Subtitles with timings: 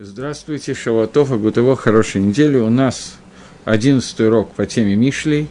[0.00, 2.56] Здравствуйте, Шаватов, Агутово, хорошей недели.
[2.56, 3.18] У нас
[3.64, 5.48] одиннадцатый урок по теме Мишлей.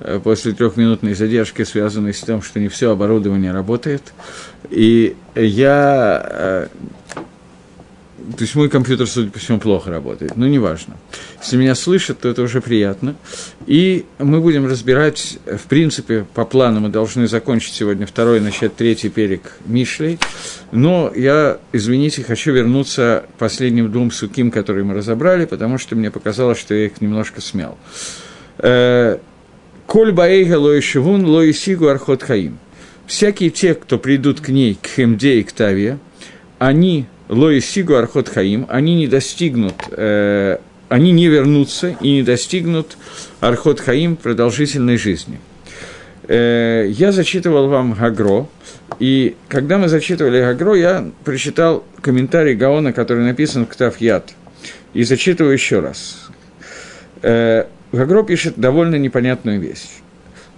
[0.00, 4.02] Э, после трехминутной задержки, связанной с тем, что не все оборудование работает.
[4.68, 6.68] И я э,
[8.16, 10.96] то есть мой компьютер, судя по всему, плохо работает, но неважно.
[11.40, 13.14] Если меня слышат, то это уже приятно.
[13.66, 19.10] И мы будем разбирать, в принципе, по плану мы должны закончить сегодня второй, начать третий
[19.10, 20.18] перек Мишлей.
[20.72, 26.10] Но я, извините, хочу вернуться к последним двум суким, которые мы разобрали, потому что мне
[26.10, 27.76] показалось, что я их немножко смял.
[28.58, 29.18] Э,
[29.86, 32.58] Коль баэйга лои шивун лои сигу архот хаим.
[33.06, 35.98] Всякие те, кто придут к ней, к Хемде и к Таве,
[36.58, 40.58] они Лои Сигу Архот Хаим, они не достигнут, э,
[40.88, 42.96] они не вернутся и не достигнут
[43.40, 45.40] Архот Хаим продолжительной жизни.
[46.28, 48.46] Э, я зачитывал вам Гагро,
[49.00, 54.32] и когда мы зачитывали Гагро, я прочитал комментарий Гаона, который написан в Ктав Яд,
[54.94, 56.28] и зачитываю еще раз.
[57.22, 59.88] Э, Гагро пишет довольно непонятную вещь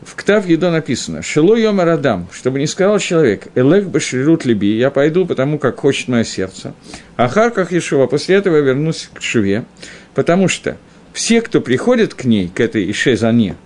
[0.09, 4.91] в Ктав Едо написано «Шило йома радам», чтобы не сказал человек «Элех башрирут либи», я
[4.91, 6.73] пойду, потому как хочет мое сердце.
[7.17, 9.67] А Харках Ешува, после этого я вернусь к Шуве,
[10.15, 10.79] потому что
[11.13, 13.57] все, кто приходит к ней, к этой Ишезане,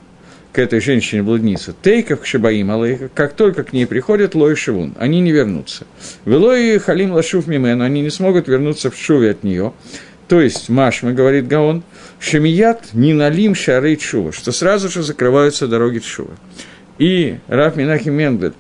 [0.53, 5.21] к этой женщине-блуднице, тейков к Шибаим, але как только к ней приходят Лой Шивун, они
[5.21, 5.87] не вернутся.
[6.25, 9.73] Велой Халим Лашув Мимену, они не смогут вернуться в Шуве от нее.
[10.33, 11.83] То есть, Машма, говорит Гаон,
[12.19, 16.31] Шемият не налим шары чува, что сразу же закрываются дороги чува.
[16.97, 18.55] И Раф Минахим Мендель,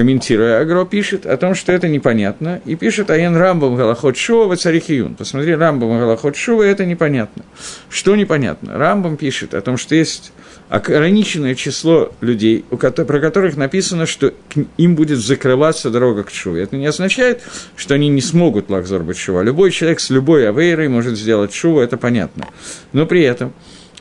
[0.00, 5.14] комментируя Агро, пишет о том, что это непонятно, и пишет Аян Рамбам Галахот Шува Царихиюн.
[5.14, 7.44] Посмотри, Рамбам Галахот Шува, это непонятно.
[7.90, 8.78] Что непонятно?
[8.78, 10.32] Рамбам пишет о том, что есть
[10.70, 14.32] ограниченное число людей, у про которых написано, что
[14.78, 16.62] им будет закрываться дорога к Шуве.
[16.62, 17.42] Это не означает,
[17.76, 19.42] что они не смогут лахзор быть Шува.
[19.42, 22.46] Любой человек с любой авейрой может сделать Шуву, это понятно.
[22.94, 23.52] Но при этом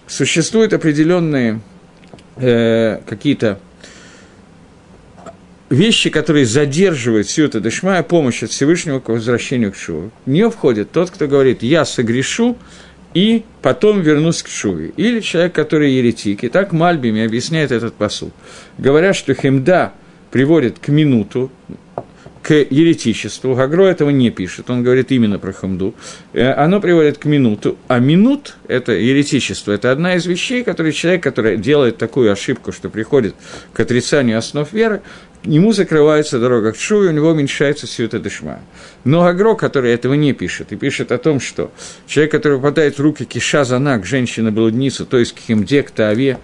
[0.07, 1.59] существуют определенные
[2.37, 3.59] э, какие-то
[5.69, 10.11] вещи, которые задерживают всю эту дешмая помощь от Всевышнего к возвращению к Шуву.
[10.25, 12.57] В нее входит тот, кто говорит «я согрешу»,
[13.13, 14.91] и потом вернусь к Шуве.
[14.95, 16.43] Или человек, который еретик.
[16.43, 18.31] И так Мальбими объясняет этот посуд.
[18.77, 19.93] Говорят, что Хемда
[20.31, 21.51] приводит к минуту,
[22.41, 23.53] к еретичеству.
[23.53, 25.93] Гагро этого не пишет, он говорит именно про Хамду.
[26.33, 29.71] Э, оно приводит к минуту, а минут– это еретичество.
[29.71, 33.35] Это одна из вещей, которые человек, который делает такую ошибку, что приходит
[33.73, 35.01] к отрицанию основ веры,
[35.43, 38.59] ему закрывается дорога к Шу, и у него уменьшается Сьюта Дешма.
[39.03, 41.71] Но Агро, который этого не пишет, и пишет о том, что
[42.07, 46.37] человек, который попадает в руки Киша Занак, женщина-блудница, то есть к Химде, к Таве,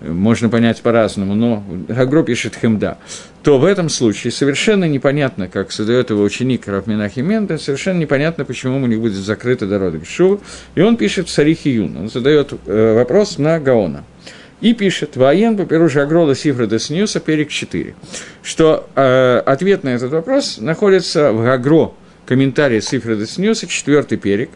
[0.00, 2.98] можно понять по-разному, но Агро пишет Хемда,
[3.42, 8.80] то в этом случае совершенно непонятно, как создает его ученик Рафминахи Менда, совершенно непонятно, почему
[8.80, 10.40] у них будет закрыта дорога к Шуву,
[10.76, 14.04] и он пишет в Сарихи Юн, он задает э, вопрос на Гаона–
[14.60, 17.94] и пишет «Воен по Перуша Агрола Сифра Десньюса, перек 4»,
[18.42, 21.92] что э, ответ на этот вопрос находится в Агро,
[22.26, 24.50] комментарии Сифра Десньюса, четвертый перек,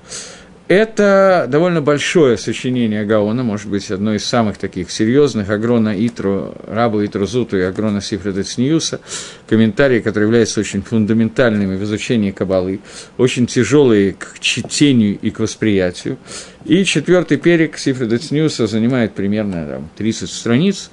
[0.68, 7.04] это довольно большое сочинение Гаона, может быть, одно из самых таких серьезных, Агрона Итру, Рабу
[7.04, 9.00] Итру Зуту и Агрона Сифреда Цниюса,
[9.48, 12.80] комментарии, которые являются очень фундаментальными в изучении Кабалы,
[13.18, 16.16] очень тяжелые к чтению и к восприятию.
[16.64, 20.90] И четвертый перек Сифреда Цниюса занимает примерно там, 30 страниц.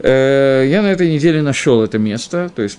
[0.00, 2.78] Э, я на этой неделе нашел это место, то есть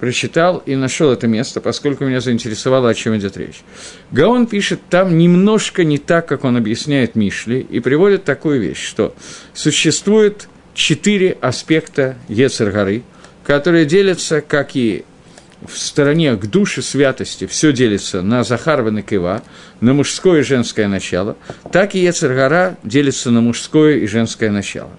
[0.00, 3.62] прочитал и нашел это место, поскольку меня заинтересовало, о чем идет речь.
[4.10, 9.14] Гаон пишет там немножко не так, как он объясняет Мишли, и приводит такую вещь, что
[9.54, 13.02] существует четыре аспекта Ецергары,
[13.44, 15.04] которые делятся, как и
[15.66, 19.42] в стороне к душе святости все делится на Захарва и Кива,
[19.80, 21.36] на мужское и женское начало,
[21.72, 24.90] так и Ецергара делится на мужское и женское начало.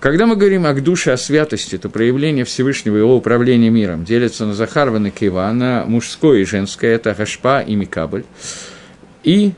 [0.00, 4.54] Когда мы говорим о душе, о святости, то проявление Всевышнего его управления миром делится на
[4.54, 8.24] Захарван и Кива, на мужское и женское, это Гашпа и Микабль.
[9.24, 9.54] И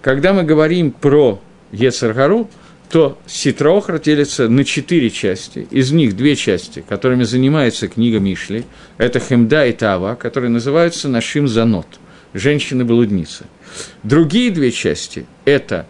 [0.00, 1.40] когда мы говорим про
[1.72, 2.48] Ецаргару,
[2.88, 5.66] то Ситрохра делится на четыре части.
[5.70, 8.64] Из них две части, которыми занимается книга Мишли.
[8.96, 11.86] Это Хемда и Тава, которые называются Нашим Занот,
[12.32, 13.46] женщины-блудницы.
[14.04, 15.86] Другие две части– это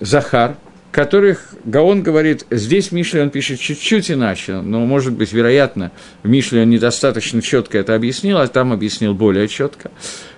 [0.00, 0.56] Захар,
[0.90, 5.92] которых Гаон говорит, здесь Мишли он пишет чуть-чуть иначе, но, может быть, вероятно,
[6.22, 9.90] в Мишле он недостаточно четко это объяснил, а там объяснил более четко.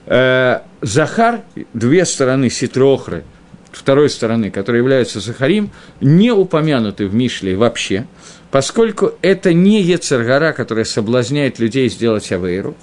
[0.06, 1.42] Э, Захар,
[1.72, 3.24] две стороны Ситрохры,
[3.70, 5.70] второй стороны, которые являются Захарим,
[6.00, 8.06] не упомянуты в Мишле вообще,
[8.50, 12.74] поскольку это не Ецергара, которая соблазняет людей сделать Авейру,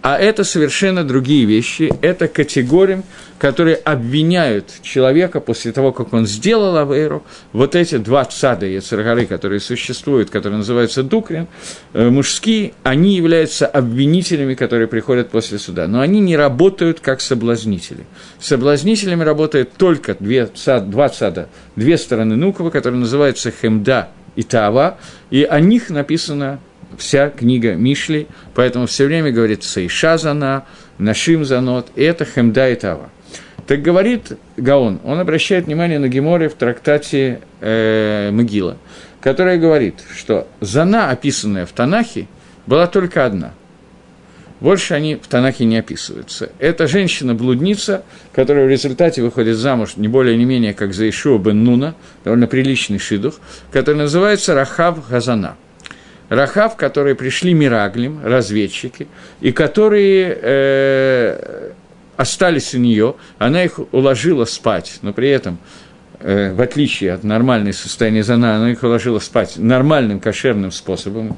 [0.00, 1.92] А это совершенно другие вещи.
[2.02, 3.02] Это категории,
[3.38, 7.24] которые обвиняют человека после того, как он сделал Авейру.
[7.52, 11.48] Вот эти два цада Яцергары, которые существуют, которые называются Дукрин,
[11.94, 15.88] э, мужские, они являются обвинителями, которые приходят после суда.
[15.88, 18.06] Но они не работают как соблазнители.
[18.38, 24.98] Соблазнителями работает только две, цад, два цада, две стороны Нукова, которые называются Хемда и Тава,
[25.30, 26.60] и о них написано
[26.96, 30.64] вся книга Мишли, поэтому все время говорится Иша Зана,
[30.98, 33.10] Нашим Занот, и это Хемда и Тава.
[33.66, 38.78] Так говорит Гаон, он обращает внимание на Геморе в трактате э, Могила,
[39.20, 42.26] которая говорит, что Зана, описанная в Танахе,
[42.66, 43.52] была только одна.
[44.60, 46.50] Больше они в Танахе не описываются.
[46.58, 48.02] Это женщина-блудница,
[48.32, 51.94] которая в результате выходит замуж не более не менее, как за Ишуа бен Нуна,
[52.24, 53.34] довольно приличный шидух,
[53.70, 55.56] который называется Рахав Газана–
[56.28, 59.08] Рахав, которые пришли Мираглим, разведчики,
[59.40, 61.72] и которые э,
[62.16, 65.58] остались у нее, она их уложила спать, но при этом,
[66.20, 71.36] э, в отличие от нормальной состояния зана, она их уложила спать нормальным кошерным способом.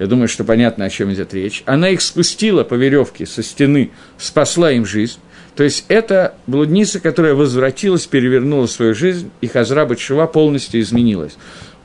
[0.00, 1.62] Я думаю, что понятно, о чем идет речь.
[1.66, 5.20] Она их спустила по веревке со стены, спасла им жизнь.
[5.54, 11.36] То есть это блудница, которая возвратилась, перевернула свою жизнь, и Хазра Батшева полностью изменилась.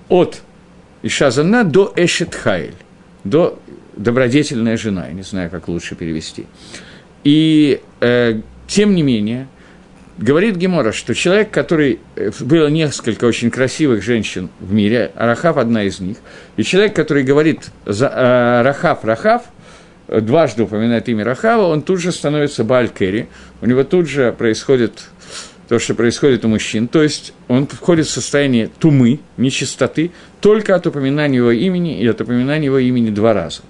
[0.07, 0.42] От
[1.04, 2.76] Иша Зана до Эшет Хайль,
[3.24, 3.60] до
[3.96, 6.46] добродетельная жена, я не знаю, как лучше перевести.
[7.24, 9.48] И э, тем не менее,
[10.18, 12.00] говорит Гемора, что человек, который...
[12.16, 16.18] Э, было несколько очень красивых женщин в мире, Рахав одна из них,
[16.58, 19.44] и человек, который говорит за, э, Рахав, Рахав,
[20.08, 23.28] дважды упоминает имя Рахава, он тут же становится Баалькери,
[23.62, 25.10] у него тут же происходит
[25.68, 26.88] то, что происходит у мужчин.
[26.88, 32.22] То есть он входит в состояние тумы, нечистоты, только от упоминания его имени и от
[32.22, 33.62] упоминания его имени два раза.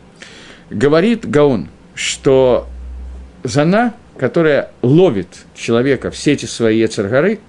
[0.70, 2.68] Говорит Гаон, что
[3.44, 7.40] Зана, которая ловит человека в сети своей Ецаргары,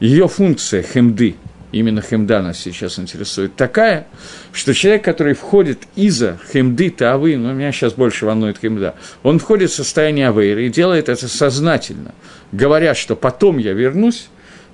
[0.00, 1.36] ее функция хемды,
[1.72, 4.06] именно хемда нас сейчас интересует, такая,
[4.52, 9.70] что человек, который входит из-за хемды тавы, но меня сейчас больше волнует хемда, он входит
[9.70, 12.14] в состояние авейры и делает это сознательно,
[12.52, 14.28] говоря, что потом я вернусь,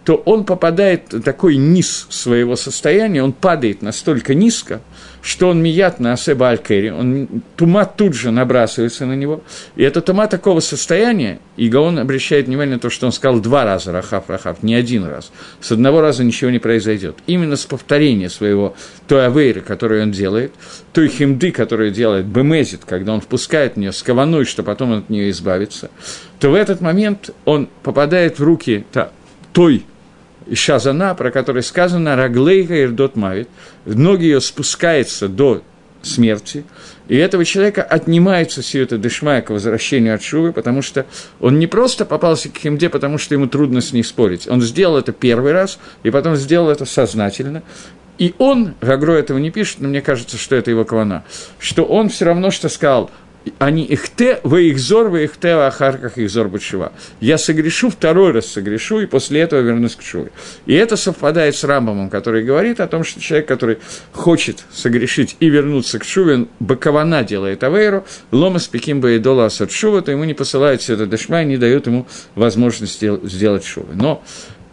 [0.05, 4.81] то он попадает в такой низ своего состояния, он падает настолько низко,
[5.29, 9.43] что он мият на Асеба Алькери, он, тума тут же набрасывается на него,
[9.77, 13.67] и это тума такого состояния, и Гаон обращает внимание на то, что он сказал два
[13.67, 15.31] раза Рахав, Рахав, не один раз,
[15.61, 17.17] с одного раза ничего не произойдет.
[17.27, 18.75] Именно с повторения своего
[19.07, 20.55] той авейры, которую он делает,
[20.95, 24.99] той химды, которую делает Бемезит, когда он впускает в нее с кованой, что потом он
[25.01, 25.91] от нее избавится,
[26.41, 28.87] то в этот момент он попадает в руки
[29.53, 29.85] той
[30.49, 33.49] Ишазана, про который сказано «Раглейха ирдот мавит»,
[33.85, 35.63] ноги ее спускаются до
[36.03, 36.65] смерти,
[37.09, 41.07] и этого человека отнимается это дышмая к возвращению от Шувы, потому что
[41.41, 44.47] он не просто попался к Химде, потому что ему трудно с ней спорить.
[44.47, 47.63] Он сделал это первый раз, и потом сделал это сознательно.
[48.19, 51.25] И он, Гагро этого не пишет, но мне кажется, что это его кавана,
[51.59, 53.11] что он все равно что сказал,
[53.59, 56.93] они ихте, вы их зор, ихте, в ахарках их зор бучева.
[57.21, 60.31] Я согрешу, второй раз согрешу, и после этого вернусь к шуве.
[60.67, 63.79] И это совпадает с Рамбомом, который говорит о том, что человек, который
[64.13, 70.11] хочет согрешить и вернуться к шуве, бакована делает авейру, лома спеким баидола асад шува, то
[70.11, 73.95] ему не посылают все это дешма и не дают ему возможность сделать шувы.
[73.95, 74.23] Но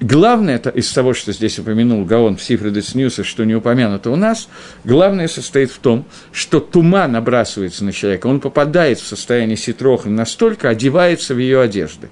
[0.01, 4.17] Главное это из того, что здесь упомянул Гаон в Сифре Децнюса, что не упомянуто у
[4.17, 4.49] нас,
[4.83, 10.67] главное состоит в том, что тума набрасывается на человека, он попадает в состояние ситроха настолько,
[10.67, 12.09] одевается в ее одежды.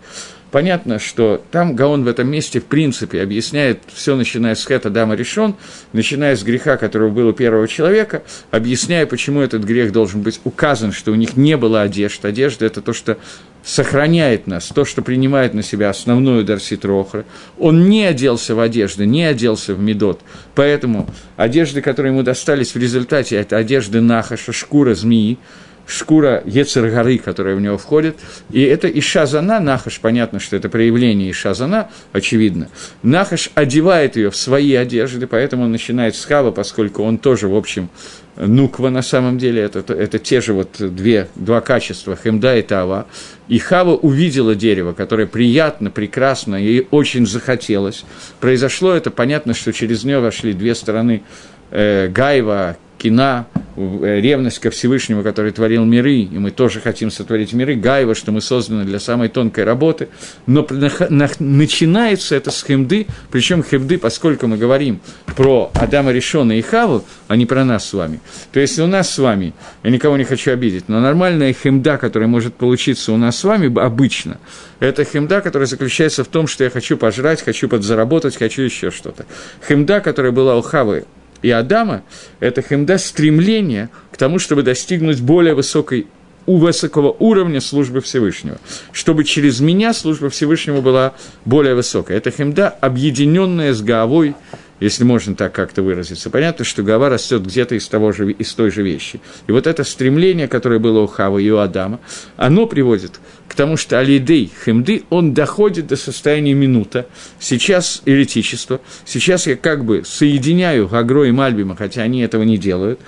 [0.53, 5.15] Понятно, что там Гаон в этом месте, в принципе, объясняет все, начиная с Хэта Дама
[5.15, 5.55] решен,
[5.93, 10.91] начиная с греха, которого был у первого человека, объясняя, почему этот грех должен быть указан,
[10.91, 12.27] что у них не было одежды.
[12.27, 13.17] Одежда– это то, что
[13.63, 17.25] сохраняет нас, то, что принимает на себя основную Дарсит Рохра.
[17.57, 20.22] Он не оделся в одежды, не оделся в медот.
[20.53, 25.39] Поэтому одежды, которые ему достались в результате, это одежды Нахаша, шкура змеи,
[25.86, 28.18] шкура Ецергары, которая в него входит.
[28.52, 32.70] И это Ишазана, Нахаш, понятно, что это проявление Ишазана, очевидно.
[33.02, 37.56] Нахаш одевает ее в свои одежды, поэтому он начинает с Хава, поскольку он тоже, в
[37.56, 37.90] общем,
[38.36, 43.06] Нуква на самом деле, это, это, те же вот две, два качества, Хемда и Тава.
[43.48, 48.06] И Хава увидела дерево, которое приятно, прекрасно, ей очень захотелось.
[48.40, 51.22] Произошло это, понятно, что через нее вошли две стороны
[51.70, 53.45] э, Гайва, кина,
[53.75, 58.31] Э, ревность ко Всевышнему, который творил миры, и мы тоже хотим сотворить миры, Гаева, что
[58.31, 60.10] мы созданы для самой тонкой работы,
[60.45, 65.00] но начинается это с хемды, причем хемды, поскольку мы говорим
[65.36, 68.19] про Адама Решона и Хаву, а не про нас с вами,
[68.51, 72.29] то есть у нас с вами, я никого не хочу обидеть, но нормальная хемда, которая
[72.29, 74.38] может получиться у нас с вами обычно,
[74.79, 79.25] это хемда, которая заключается в том, что я хочу пожрать, хочу подзаработать, хочу еще что-то.
[79.67, 81.05] Хемда, которая была у Хавы
[81.43, 82.01] и Адама–
[82.39, 86.07] это хемда стремление к тому, чтобы достигнуть более высокой
[86.45, 88.57] у высокого уровня службы Всевышнего,
[88.91, 91.13] чтобы через меня служба Всевышнего была
[91.45, 92.17] более высокая.
[92.17, 94.35] Это хемда, объединенная с Гаавой,
[94.80, 96.30] если можно так как-то выразиться.
[96.30, 99.22] Понятно, что Гава растет где-то из, того же, из той же вещи.
[99.48, 102.00] И вот это стремление, которое было у Хава и у Адама,
[102.38, 107.08] оно приводит к тому, что Алидей Хемды, он доходит до состояния минута.
[107.39, 113.00] Сейчас еретичество, сейчас я как бы соединяю Гагро и Мальбима, хотя они этого не делают.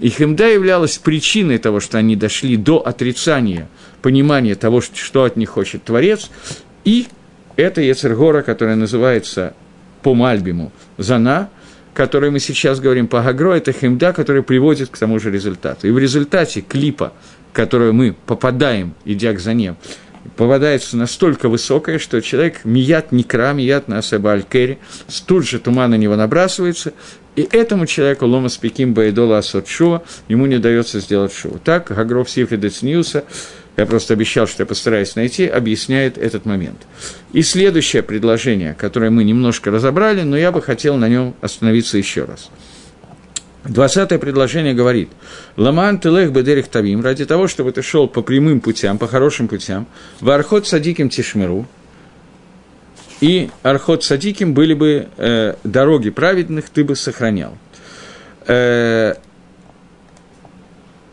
[0.00, 3.68] И Хемда являлась причиной того, что они дошли до отрицания
[4.02, 6.30] понимания того, что от них хочет Творец,
[6.84, 7.06] и
[7.56, 9.54] это Ецергора, которая называется
[10.02, 11.48] по Мальбиму Зана,
[11.94, 15.88] который мы сейчас говорим по Гагро, это химда, который приводит к тому же результату.
[15.88, 17.12] И в результате клипа,
[17.50, 19.76] в который мы попадаем, идя к Зане,
[20.36, 24.44] попадается настолько высокое, что человек мият никра, мият на асаба аль
[25.26, 26.92] тут же туман на него набрасывается,
[27.34, 29.66] и этому человеку лома спеким баидола асот
[30.28, 31.58] ему не дается сделать шуву.
[31.58, 33.24] Так Гагров Сифри Децниуса
[33.76, 36.78] я просто обещал, что я постараюсь найти, объясняет этот момент.
[37.32, 42.24] И следующее предложение, которое мы немножко разобрали, но я бы хотел на нем остановиться еще
[42.24, 42.50] раз.
[43.64, 45.08] Двадцатое предложение говорит,
[45.56, 49.86] «Ламан телех бедерих тавим» ради того, чтобы ты шел по прямым путям, по хорошим путям,
[50.20, 51.66] в архот садиким тишмеру,
[53.20, 57.56] и архот садиким были бы э, дороги праведных, ты бы сохранял.
[58.48, 59.14] Э,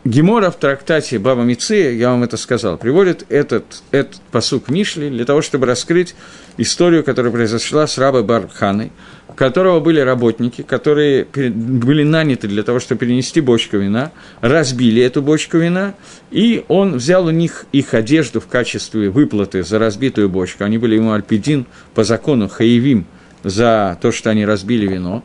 [0.05, 5.25] Гемора в трактате Баба Миция, я вам это сказал, приводит этот, этот посук Мишли для
[5.25, 6.15] того, чтобы раскрыть
[6.55, 8.93] историю, которая произошла с рабой Барханой,
[9.27, 15.21] у которого были работники, которые были наняты для того, чтобы перенести бочку вина, разбили эту
[15.21, 15.95] бочку вина,
[16.31, 20.63] и он взял у них их одежду в качестве выплаты за разбитую бочку.
[20.63, 23.05] Они были ему альпидин по закону хаевим
[23.43, 25.23] за то, что они разбили вино.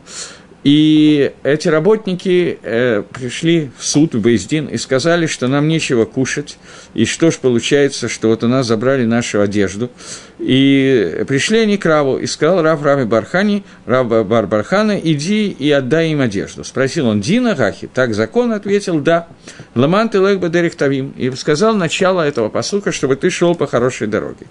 [0.65, 6.57] И эти работники э, пришли в суд, в Бейздин, и сказали, что нам нечего кушать,
[6.95, 9.91] и что ж получается, что вот у нас забрали нашу одежду.
[10.39, 15.69] И пришли они к Раву, и сказал Рав Рами Бархани, Рав Бар Бархана, иди и
[15.69, 16.63] отдай им одежду.
[16.63, 17.87] Спросил он, Дина Гахи?
[17.93, 19.27] Так закон ответил, да.
[19.75, 21.13] Ламан ты лег Тавим.
[21.15, 24.47] И сказал начало этого посука, чтобы ты шел по хорошей дороге.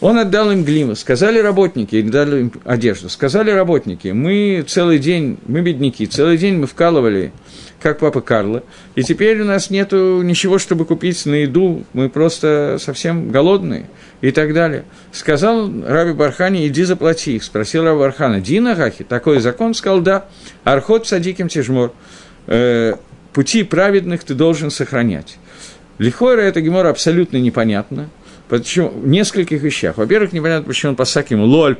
[0.00, 5.60] Он отдал им глиму, сказали работники, дали им одежду, сказали работники, мы целый день, мы
[5.60, 7.32] бедняки, целый день мы вкалывали,
[7.80, 8.62] как папа Карло,
[8.94, 13.86] и теперь у нас нет ничего, чтобы купить на еду, мы просто совсем голодные
[14.20, 14.84] и так далее.
[15.12, 17.38] Сказал Раби Бархани, иди заплати.
[17.40, 19.74] Спросил Раби Бархана, Дина Гахи, такой закон?
[19.74, 20.26] Сказал, да.
[20.64, 21.92] Архот садиким тяжмор.
[22.46, 22.94] Э,
[23.32, 25.38] пути праведных ты должен сохранять.
[25.98, 28.08] Лихойра это гемора абсолютно непонятно.
[28.48, 28.88] Почему?
[28.88, 29.98] В нескольких вещах.
[29.98, 31.76] Во-первых, непонятно, почему он посак ему ло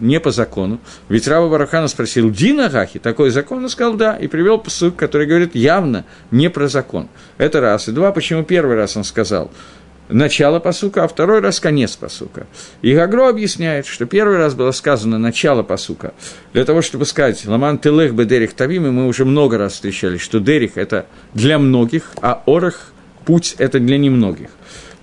[0.00, 0.80] не по закону.
[1.08, 3.62] Ведь Раба Барахана спросил, Дина Гахи, такой закон?
[3.64, 7.08] Он сказал, да, и привел посук, который говорит явно не про закон.
[7.38, 7.88] Это раз.
[7.88, 9.50] И два, почему первый раз он сказал,
[10.10, 12.46] начало посука, а второй раз конец посука.
[12.82, 16.12] И Гагро объясняет, что первый раз было сказано начало посука,
[16.52, 20.18] для того, чтобы сказать «Ламан телех бы дерих тавим», и мы уже много раз встречали,
[20.18, 22.92] что дерих– это для многих, а орах–
[23.24, 24.50] путь– это для немногих.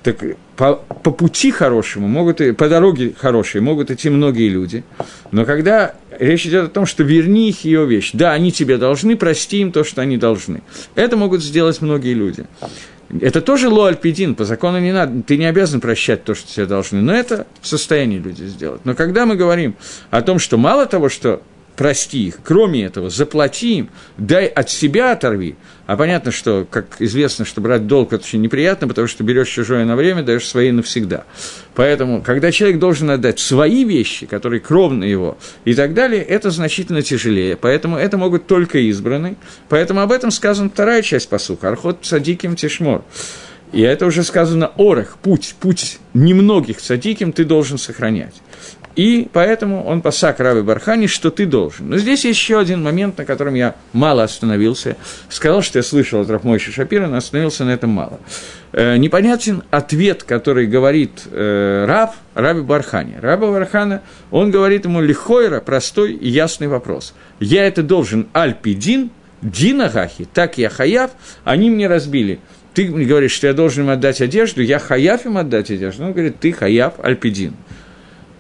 [0.03, 0.24] Так
[0.57, 4.83] по, по пути хорошему могут, по дороге хорошей могут идти многие люди,
[5.31, 9.15] но когда речь идет о том, что верни их ее вещь, да, они тебе должны,
[9.15, 10.63] прости им то, что они должны.
[10.95, 12.45] Это могут сделать многие люди.
[13.21, 17.01] Это тоже лоальпидин, по закону не надо, ты не обязан прощать то, что тебе должны,
[17.01, 18.81] но это в состоянии люди сделать.
[18.83, 19.75] Но когда мы говорим
[20.09, 21.41] о том, что мало того, что
[21.77, 22.39] прости их.
[22.43, 25.55] Кроме этого, заплати им, дай от себя оторви.
[25.86, 29.86] А понятно, что, как известно, что брать долг– это очень неприятно, потому что берешь чужое
[29.86, 31.24] на время, даешь свои навсегда.
[31.75, 37.01] Поэтому, когда человек должен отдать свои вещи, которые кровны его, и так далее, это значительно
[37.01, 37.55] тяжелее.
[37.55, 39.38] Поэтому это могут только избранные.
[39.69, 43.05] Поэтому об этом сказана вторая часть посуха– Архот Садиким Тишмор.
[43.74, 48.36] И это уже сказано орах, путь, путь немногих садиким ты должен сохранять.
[48.98, 51.88] И поэтому он посак Раби Бархани, что ты должен.
[51.88, 54.98] Но здесь еще один момент, на котором я мало остановился.
[55.30, 58.20] Сказал, что я слышал от Рафмойши Шапира, но остановился на этом мало.
[58.74, 63.18] Э, непонятен ответ, который говорит э, Раб, Раби Бархани.
[63.22, 64.01] Раби Бархана,
[64.32, 67.13] он говорит ему лихойра, простой и ясный вопрос.
[67.39, 69.12] Я это должен альпидин,
[69.44, 71.12] Дина Гахи, так я хаяв,
[71.44, 72.39] они мне разбили.
[72.74, 76.04] Ты говоришь, что я должен им отдать одежду, я хаяв им отдать одежду.
[76.04, 77.54] Он говорит, ты хаяв альпидин.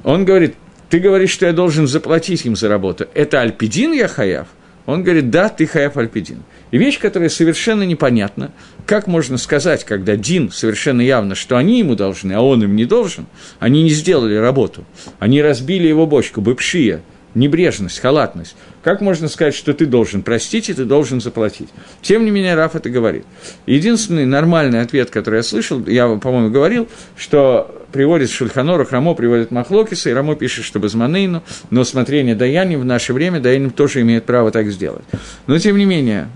[0.07, 0.55] Он говорит,
[0.89, 3.09] ты говоришь, что я должен заплатить им за работу.
[3.13, 4.47] Это альпидин я хаяв?
[4.85, 6.43] Он говорит, да, ты хаяв альпидин.
[6.71, 8.51] И вещь, которая совершенно непонятна,
[8.85, 12.85] как можно сказать, когда Дин совершенно явно, что они ему должны, а он им не
[12.85, 13.25] должен,
[13.59, 14.85] они не сделали работу,
[15.19, 17.01] они разбили его бочку, бывшие,
[17.37, 18.55] небрежность, халатность.
[18.83, 21.69] Как можно сказать, что ты должен простить и ты должен заплатить?
[22.01, 23.25] Тем не менее, Раф это говорит.
[23.65, 30.09] Единственный нормальный ответ, который я слышал, я, по-моему, говорил, что приводит Шульханорах, Рамо приводит Махлокиса,
[30.09, 34.51] и Рамо пишет, что Безманейну, но смотрение Даяни в наше время Даяним тоже имеет право
[34.51, 35.05] так сделать.
[35.45, 36.29] Но, тем не менее,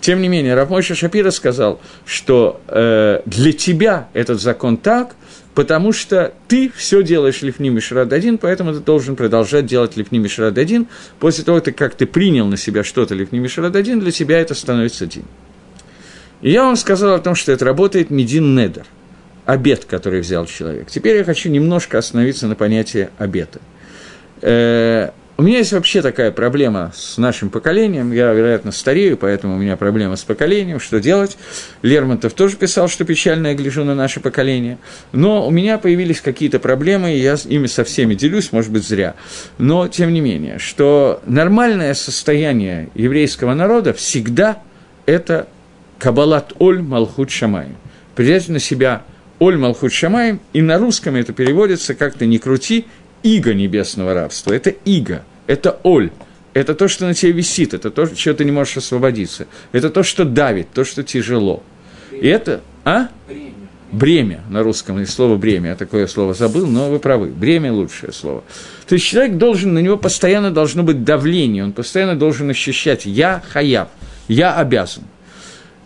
[0.00, 5.14] тем не менее, Рафмойша Шапира сказал, что э, для тебя этот закон так,
[5.54, 10.56] потому что ты все делаешь Лифни Мишрад один, поэтому ты должен продолжать делать Лифни Мишрад
[10.56, 10.86] один.
[11.18, 15.04] После того, как ты принял на себя что-то Лифни Мишрад один, для тебя это становится
[15.04, 15.24] один.
[16.42, 18.86] И я вам сказал о том, что это работает Медин Недер,
[19.46, 20.88] обед, который взял человек.
[20.88, 23.60] Теперь я хочу немножко остановиться на понятии обета.
[25.40, 28.10] У меня есть вообще такая проблема с нашим поколением.
[28.10, 30.80] Я, вероятно, старею, поэтому у меня проблема с поколением.
[30.80, 31.38] Что делать?
[31.82, 34.78] Лермонтов тоже писал, что печально я гляжу на наше поколение.
[35.12, 39.14] Но у меня появились какие-то проблемы, и я ими со всеми делюсь, может быть, зря.
[39.58, 44.58] Но, тем не менее, что нормальное состояние еврейского народа всегда
[45.06, 45.46] это
[46.00, 47.68] кабалат оль малхут шамай.
[48.16, 49.04] Взять на себя
[49.38, 52.86] оль малхут шамай, и на русском это переводится как-то «не крути»,
[53.22, 56.12] иго небесного рабства, это иго, это оль,
[56.54, 60.04] это то, что на тебе висит, это то, чего ты не можешь освободиться, это то,
[60.04, 61.64] что давит, то, что тяжело.
[62.12, 63.08] И это, а?
[63.26, 63.52] Бремя.
[63.90, 68.12] Бремя на русском, и слово бремя, я такое слово забыл, но вы правы, бремя лучшее
[68.12, 68.44] слово.
[68.86, 73.42] То есть человек должен, на него постоянно должно быть давление, он постоянно должен ощущать «я
[73.48, 73.88] хаяб»,
[74.28, 75.04] «я обязан».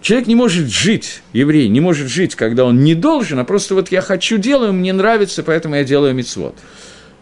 [0.00, 3.92] Человек не может жить, еврей не может жить, когда он не должен, а просто вот
[3.92, 6.56] я хочу, делаю, мне нравится, поэтому я делаю мицвод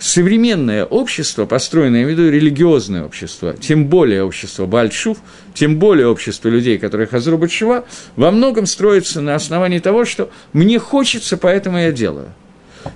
[0.00, 5.18] современное общество, построенное, я имею в виду религиозное общество, тем более общество Бальшув,
[5.54, 7.84] тем более общество людей, которые Хазру Бачува,
[8.16, 12.32] во многом строится на основании того, что мне хочется, поэтому я делаю.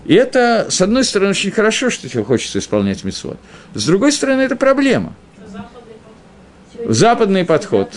[0.07, 3.39] И это, с одной стороны, очень хорошо, что тебе хочется исполнять митцвот.
[3.75, 5.15] С другой стороны, это проблема.
[6.87, 7.93] Западный подход.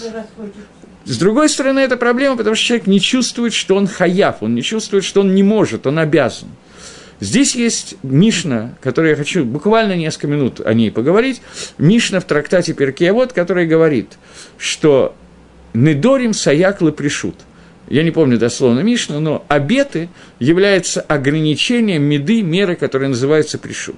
[1.06, 4.62] С другой стороны, это проблема, потому что человек не чувствует, что он хаяв, он не
[4.62, 6.50] чувствует, что он не может, он обязан.
[7.20, 11.42] Здесь есть Мишна, которую я хочу буквально несколько минут о ней поговорить.
[11.78, 14.18] Мишна в трактате Перкиавод, который говорит,
[14.58, 15.16] что
[15.74, 17.36] «Недорим саяклы пришут».
[17.90, 23.96] Я не помню дословно Мишну, но обеты являются ограничением меды, меры, которая называется пришут.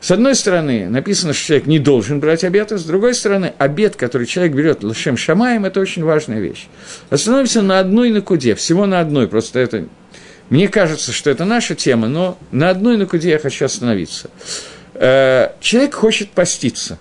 [0.00, 4.26] С одной стороны, написано, что человек не должен брать обеты, с другой стороны, обед, который
[4.26, 6.66] человек берет лошем шамаем, это очень важная вещь.
[7.08, 9.86] Остановимся на одной накуде, всего на одной, просто это
[10.50, 14.30] мне кажется, что это наша тема, но на одной накуде я хочу остановиться.
[14.94, 16.98] Э, человек хочет поститься,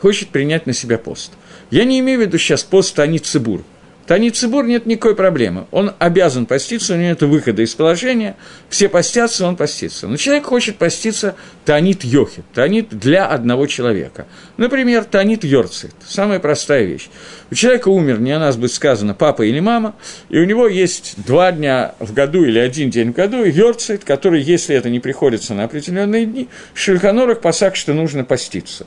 [0.00, 1.32] хочет принять на себя пост.
[1.70, 3.62] Я не имею в виду сейчас пост Ани Цибур–
[4.06, 5.66] Тани Цибур нет никакой проблемы.
[5.72, 8.36] Он обязан поститься, у него нет выхода из положения.
[8.68, 10.06] Все постятся, он постится.
[10.06, 14.26] Но человек хочет поститься Танит Йохит, Танит для одного человека.
[14.56, 15.94] Например, Танит Йорцит.
[16.06, 17.08] Самая простая вещь.
[17.50, 19.94] У человека умер, не о нас будет сказано, папа или мама,
[20.28, 24.40] и у него есть два дня в году или один день в году Йорцит, который,
[24.40, 28.86] если это не приходится на определенные дни, в Шельханорах посак, что нужно поститься.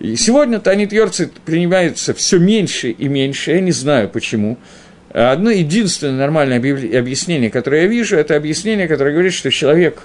[0.00, 4.58] И сегодня Танит Йорцит принимается все меньше и меньше, я не знаю почему.
[5.14, 10.02] Одно единственное нормальное объяснение, которое я вижу, это объяснение, которое говорит, что человек,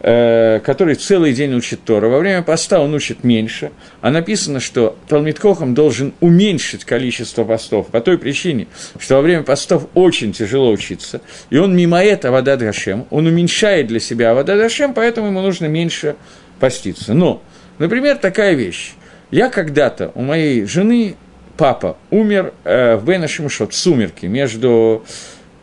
[0.00, 3.70] э, который целый день учит Тору, во время поста он учит меньше,
[4.02, 8.66] а написано, что Талмиткохам должен уменьшить количество постов по той причине,
[8.98, 13.86] что во время постов очень тяжело учиться, и он мимо этого Авадад Гашем, он уменьшает
[13.86, 16.16] для себя Авадад Гашем, поэтому ему нужно меньше
[16.58, 17.14] поститься.
[17.14, 17.42] Но,
[17.78, 18.92] например, такая вещь.
[19.30, 21.16] Я когда-то у моей жены
[21.56, 25.04] папа умер э, в Бенашимшот, в сумерки, между,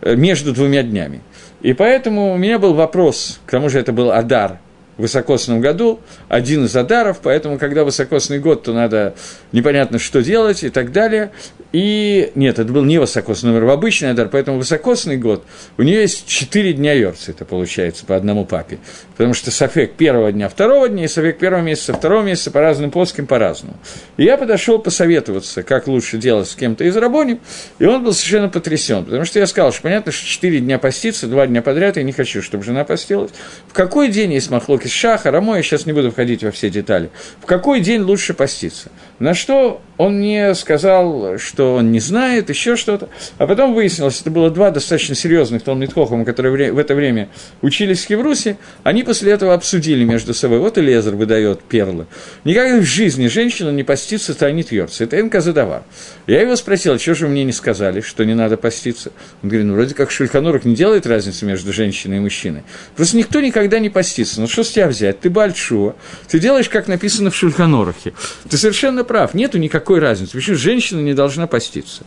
[0.02, 1.22] э, между двумя днями.
[1.62, 4.60] И поэтому у меня был вопрос, к тому же это был Адар,
[4.98, 9.16] высокосном году, один из адаров, поэтому, когда высокосный год, то надо
[9.52, 11.32] непонятно, что делать и так далее.
[11.72, 15.44] И нет, это был не высокосный номер, обычный адар, поэтому высокосный год,
[15.78, 18.80] у нее есть 4 дня Йорца, это получается, по одному папе.
[19.16, 22.90] Потому что Софек первого дня, второго дня, и Софек первого месяца, второго месяца по разным
[22.90, 23.78] плоским по-разному.
[24.16, 27.40] И я подошел посоветоваться, как лучше делать с кем-то из рабоним,
[27.80, 31.28] и он был совершенно потрясен, потому что я сказал, что понятно, что 4 дня поститься,
[31.28, 33.32] 2 дня подряд, я не хочу, чтобы жена постилась.
[33.68, 36.70] В какой день есть махлоки из Шаха, Рамо, я сейчас не буду входить во все
[36.70, 37.10] детали.
[37.42, 38.90] В какой день лучше поститься?
[39.20, 43.10] На что он мне сказал, что он не знает, еще что-то.
[43.38, 47.30] А потом выяснилось, это было два достаточно серьезных Талмитхохама, которые в это время
[47.62, 50.60] учились в Хеврусе, они после этого обсудили между собой.
[50.60, 52.06] Вот Элезер выдает перлы.
[52.44, 55.04] Никогда в жизни женщина не постится Танит Йорца.
[55.04, 55.84] Это Энка Задавар.
[56.28, 59.12] Я его спросил, «А что же мне не сказали, что не надо поститься?
[59.44, 62.64] Он говорит, ну, вроде как Шульханурах не делает разницы между женщиной и мужчиной.
[62.96, 64.40] Просто никто никогда не постится.
[64.40, 65.20] Ну, что с тебя взять?
[65.20, 65.96] Ты большого.
[66.28, 68.14] Ты делаешь, как написано в Шульханорахе.
[68.48, 69.34] Ты совершенно прав.
[69.34, 70.34] Нету никакой разницы.
[70.34, 72.04] Почему женщина не должна поститься?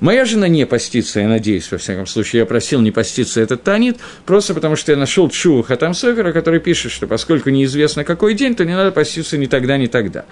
[0.00, 3.96] Моя жена не постится, я надеюсь, во всяком случае, я просил не поститься этот Танит,
[4.26, 8.54] просто потому что я нашел Чува Хатам Софера, который пишет, что поскольку неизвестно какой день,
[8.54, 10.26] то не надо поститься ни тогда, ни тогда.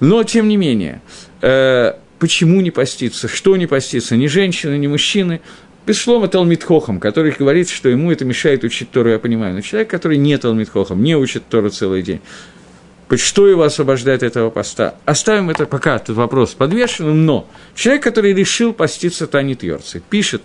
[0.00, 1.02] Но, тем не менее,
[1.42, 5.42] э, почему не поститься, что не поститься, ни женщины, ни мужчины,
[5.86, 9.54] без шлома Талмитхохом, который говорит, что ему это мешает учить Тору, я понимаю.
[9.54, 12.20] Но человек, который не Талмитхохом, не учит Тору целый день,
[13.16, 14.94] что его освобождает от этого поста?
[15.04, 20.42] Оставим это пока, этот вопрос подвешенным, но человек, который решил поститься Танит Йорци, пишет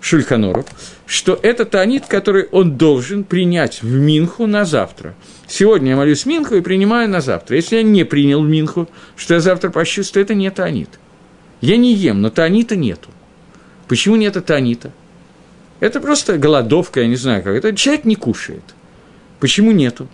[0.00, 0.64] Шульханору,
[1.06, 5.14] что это Танит, который он должен принять в Минху на завтра.
[5.48, 7.56] Сегодня я молюсь Минху и принимаю на завтра.
[7.56, 10.90] Если я не принял Минху, что я завтра то это не Танит.
[11.60, 13.08] Я не ем, но Танита нету.
[13.88, 14.92] Почему нет Танита?
[15.80, 17.54] Это просто голодовка, я не знаю как.
[17.54, 18.62] Это человек не кушает.
[19.40, 20.08] Почему нету?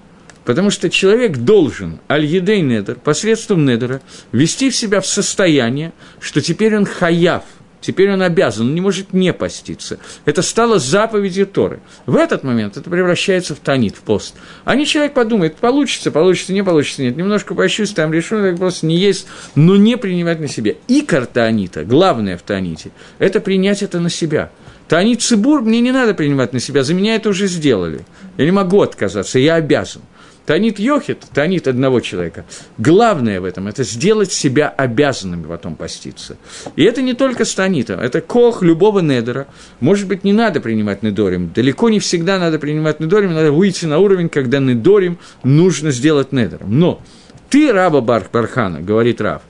[0.44, 6.76] Потому что человек должен, аль-едей недер, посредством недера, ввести в себя в состояние, что теперь
[6.76, 7.44] он хаяв,
[7.82, 9.98] теперь он обязан, он не может не поститься.
[10.24, 11.80] Это стало заповедью Торы.
[12.06, 14.34] В этот момент это превращается в танит, в пост.
[14.64, 18.86] А не человек подумает, получится, получится, не получится, нет, немножко пощусь, там решу, так просто
[18.86, 20.72] не есть, но не принимать на себя.
[20.88, 24.50] И танита, главное в таните, это принять это на себя–
[24.92, 28.04] Танит Цибур мне не надо принимать на себя, за меня это уже сделали.
[28.36, 30.02] Я не могу отказаться, я обязан.
[30.46, 32.44] Танит Йохит, танит одного человека.
[32.76, 36.36] Главное в этом– это сделать себя обязанным потом поститься.
[36.74, 39.46] И это не только с танитом, это кох любого недера.
[39.80, 41.52] Может быть, не надо принимать недорим.
[41.54, 46.78] Далеко не всегда надо принимать недорим, надо выйти на уровень, когда недорим нужно сделать недером.
[46.78, 47.00] Но
[47.48, 49.42] ты, раба Бар Бархана, говорит Рав,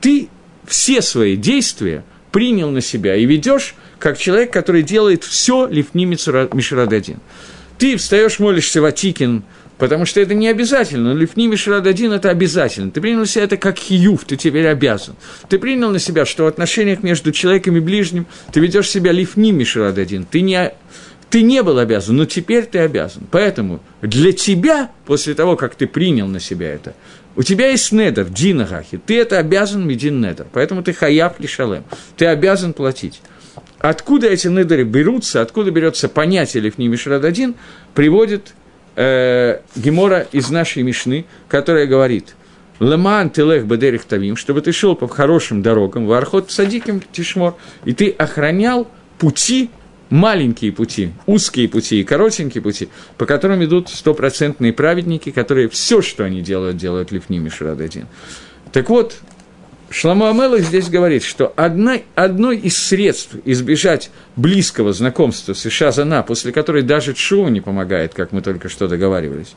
[0.00, 0.28] ты
[0.64, 7.18] все свои действия принял на себя и ведешь как человек, который делает все лифни Мишрададин.
[7.78, 9.42] Ты встаешь, молишься в Атикин,
[9.78, 11.12] Потому что это не обязательно.
[11.12, 12.90] Но Лифни Мишрад один– это обязательно.
[12.90, 15.16] Ты принял на себя это как хиюв, ты теперь обязан.
[15.48, 19.50] Ты принял на себя, что в отношениях между человеком и ближним ты ведешь себя Лифни
[19.50, 20.24] Мишрад один.
[20.24, 20.72] Ты не,
[21.28, 23.24] ты не был обязан, но теперь ты обязан.
[23.30, 26.94] Поэтому для тебя, после того, как ты принял на себя это,
[27.36, 31.84] у тебя есть недер в Динагахе, ты это обязан медин недер, поэтому ты хаяв лишалем,
[32.16, 33.20] ты обязан платить.
[33.78, 37.54] Откуда эти недеры берутся, откуда берется понятие Лифни Мишрад один,
[37.94, 38.54] приводит
[38.96, 42.34] э, Гемора из нашей Мишны, которая говорит
[42.80, 48.10] «Леман телех бедерих тавим», чтобы ты шел по хорошим дорогам, вархот садиким тишмор, и ты
[48.10, 49.70] охранял пути,
[50.10, 56.24] маленькие пути, узкие пути и коротенькие пути, по которым идут стопроцентные праведники, которые все, что
[56.24, 58.06] они делают, делают лифни Мишрад один.
[58.72, 59.20] Так вот,
[59.88, 66.52] Шламу Амела здесь говорит, что одна, одно из средств избежать близкого знакомства с Ишазана, после
[66.52, 69.54] которой даже Чува не помогает, как мы только что договаривались,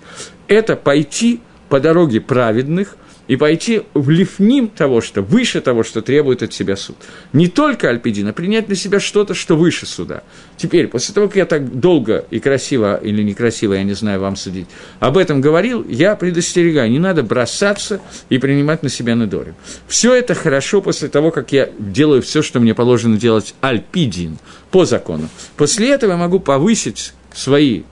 [0.48, 2.96] это пойти по дороге праведных–
[3.30, 6.98] и пойти в лифним того, что выше того, что требует от себя суд.
[7.32, 10.24] Не только Альпидин, а принять на себя что-то, что выше суда.
[10.58, 14.36] Теперь, после того, как я так долго и красиво, или некрасиво, я не знаю, вам
[14.36, 14.66] судить,
[15.00, 19.54] об этом говорил, я предостерегаю, не надо бросаться и принимать на себя надорим.
[19.88, 24.40] Все это хорошо после того, как я делаю все, что мне положено делать Альпидин
[24.72, 25.30] по закону.
[25.56, 27.84] После этого я могу повысить свои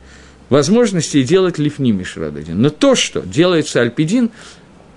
[0.50, 2.62] возможности и делать лифними Шрададин.
[2.62, 4.32] Но то, что делается Альпидин,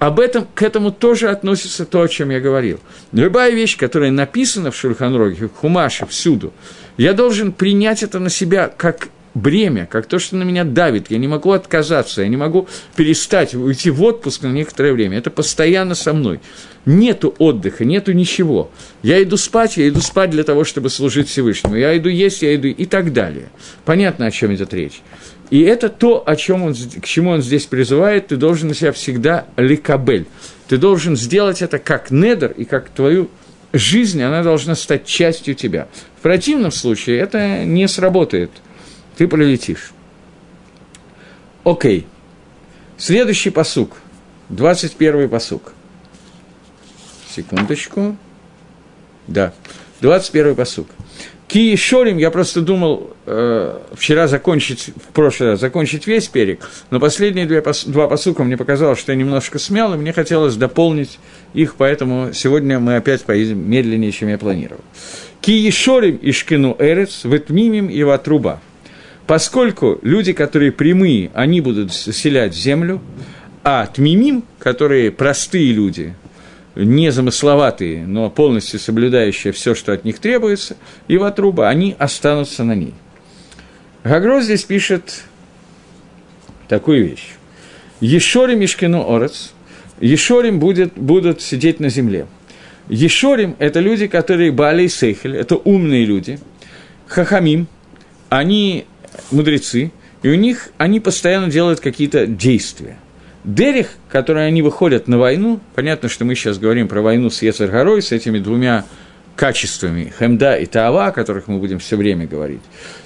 [0.00, 2.80] об этом, к этому тоже относится то, о чем я говорил.
[3.12, 6.54] Любая вещь, которая написана в Шульханроге, в Хумаше, всюду,
[6.96, 11.10] я должен принять это на себя как бремя, как то, что на меня давит.
[11.10, 15.18] Я не могу отказаться, я не могу перестать уйти в отпуск на некоторое время.
[15.18, 16.40] Это постоянно со мной.
[16.86, 18.70] Нету отдыха, нету ничего.
[19.02, 21.76] Я иду спать, я иду спать для того, чтобы служить Всевышнему.
[21.76, 23.50] Я иду есть, я иду и так далее.
[23.84, 25.02] Понятно, о чем идет речь.
[25.50, 28.92] И это то, о чем он, к чему он здесь призывает, ты должен на себя
[28.92, 30.26] всегда ликабель.
[30.68, 33.28] Ты должен сделать это как недер и как твою
[33.72, 35.88] жизнь, она должна стать частью тебя.
[36.16, 38.50] В противном случае это не сработает.
[39.16, 39.92] Ты пролетишь.
[41.64, 42.06] Окей.
[42.96, 43.96] Следующий посук.
[44.50, 45.72] 21 посук.
[47.34, 48.16] Секундочку.
[49.26, 49.52] Да.
[50.00, 50.88] 21 посук.
[51.50, 56.60] Ки Шорим, я просто думал э, вчера закончить, в прошлый раз закончить весь перек,
[56.90, 61.18] но последние две, два посука мне показалось, что я немножко смял, и мне хотелось дополнить
[61.52, 64.84] их, поэтому сегодня мы опять поедем медленнее, чем я планировал.
[65.40, 68.60] Ки Ешорим Ишкину Эрец, Ветмимим и Ватруба.
[69.26, 73.00] Поскольку люди, которые прямые, они будут заселять землю,
[73.64, 76.14] а Тмимим, которые простые люди,
[76.74, 80.76] незамысловатые, но полностью соблюдающие все, что от них требуется,
[81.08, 82.94] и ватруба, они останутся на ней.
[84.04, 85.22] Гагро здесь пишет
[86.68, 87.30] такую вещь.
[88.00, 89.52] Ешорим Ишкину Орец,
[90.00, 92.26] Ешорим будет, будут сидеть на земле.
[92.88, 96.38] Ешорим– это люди, которые Бали Сейхель, это умные люди.
[97.06, 97.66] Хахамим–
[98.30, 98.86] они
[99.30, 102.96] мудрецы, и у них они постоянно делают какие-то действия–
[103.44, 108.02] Дерих, которые они выходят на войну, понятно, что мы сейчас говорим про войну с Ецаргорой,
[108.02, 108.84] с этими двумя
[109.34, 112.60] качествами, Хемда и Таава, о которых мы будем все время говорить.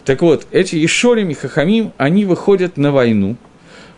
[0.04, 3.36] Так вот, эти Ишорим и Хахамим, они выходят на войну,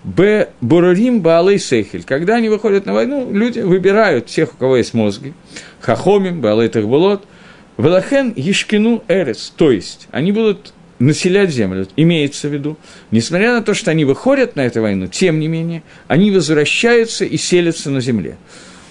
[0.04, 0.50] Б.
[0.60, 2.04] Бурарим Баалей Сейхель.
[2.04, 5.32] Когда они выходят на войну, люди выбирают тех, у кого есть мозги.
[5.80, 7.24] Хахомим, Баалей Тахбулот.
[7.76, 9.52] Велахен Ешкину Эрец.
[9.56, 12.76] То есть, они будут населять землю, имеется в виду,
[13.10, 17.36] несмотря на то, что они выходят на эту войну, тем не менее, они возвращаются и
[17.36, 18.36] селятся на земле.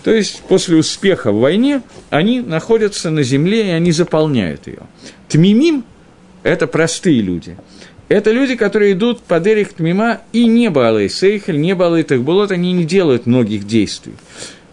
[0.04, 4.82] То есть после успеха в войне они находятся на земле и они заполняют ее.
[5.28, 5.84] Тмимим–
[6.44, 7.58] это простые люди.
[8.08, 12.72] Это люди, которые идут по Дерих Тмима и не Баалей Сейхель, не Баалей Тахбулот, они
[12.72, 14.14] не делают многих действий.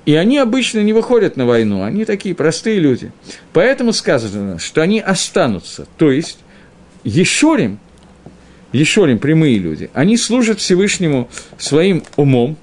[0.05, 3.11] И они обычно не выходят на войну, они такие простые люди.
[3.55, 6.39] Поэтому сказано, что они останутся, то есть
[7.05, 7.79] Ешорим,
[8.73, 12.57] Ешорим, прямые люди, они служат Всевышнему своим умом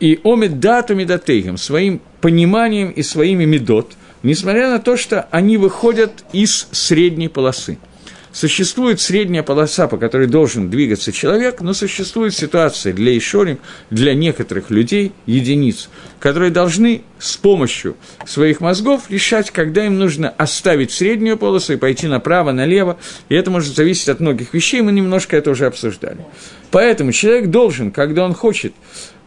[0.00, 3.92] и омед дату медатейгам, своим пониманием и своими медот,
[4.22, 7.78] несмотря на то, что они выходят из средней полосы–
[8.32, 13.58] Существует средняя полоса, по которой должен двигаться человек, но существует ситуация для Ишорим,
[13.90, 17.94] для некоторых людей, единиц, которые должны с помощью
[18.26, 22.96] своих мозгов решать, когда им нужно оставить среднюю полосу и пойти направо, налево,
[23.28, 26.24] и это может зависеть от многих вещей, мы немножко это уже обсуждали.
[26.70, 28.72] Поэтому человек должен, когда он хочет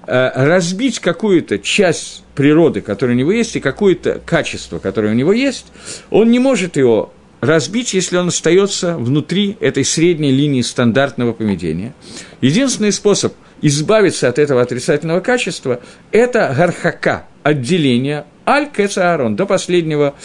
[0.08, 5.32] э, разбить какую-то часть природы, которая у него есть, и какое-то качество, которое у него
[5.32, 5.68] есть,
[6.10, 7.14] он не может его
[7.46, 11.94] разбить, если он остается внутри этой средней линии стандартного поведения.
[12.42, 15.80] Единственный способ избавиться от этого отрицательного качества–
[16.12, 20.16] это гархака, отделение аль Аарон до последнего,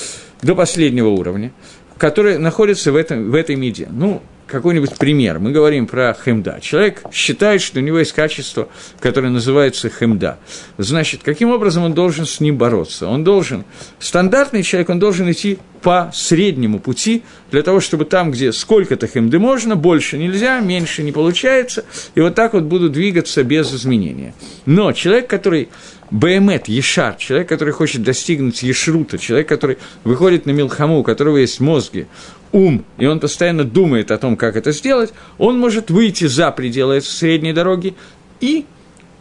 [0.42, 1.52] до последнего уровня,
[1.96, 3.88] который находится в, этом, в этой меде.
[3.90, 5.38] Ну, какой-нибудь пример.
[5.38, 6.58] Мы говорим про хемда.
[6.60, 8.68] Человек считает, что у него есть качество,
[9.00, 10.38] которое называется хемда.
[10.78, 13.06] Значит, каким образом он должен с ним бороться?
[13.08, 13.64] Он должен,
[13.98, 19.38] стандартный человек, он должен идти по среднему пути, для того, чтобы там, где сколько-то хемды
[19.38, 21.84] можно, больше нельзя, меньше не получается,
[22.14, 24.34] и вот так вот будут двигаться без изменения.
[24.66, 25.68] Но человек, который
[26.10, 31.60] БМЭТ, Ешар, человек, который хочет достигнуть Ешрута, человек, который выходит на Милхаму, у которого есть
[31.60, 32.06] мозги,
[32.52, 37.00] ум, и он постоянно думает о том, как это сделать, он может выйти за пределы
[37.00, 37.94] средней дороги
[38.40, 38.66] и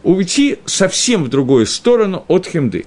[0.03, 2.85] уйти совсем в другую сторону от хемды.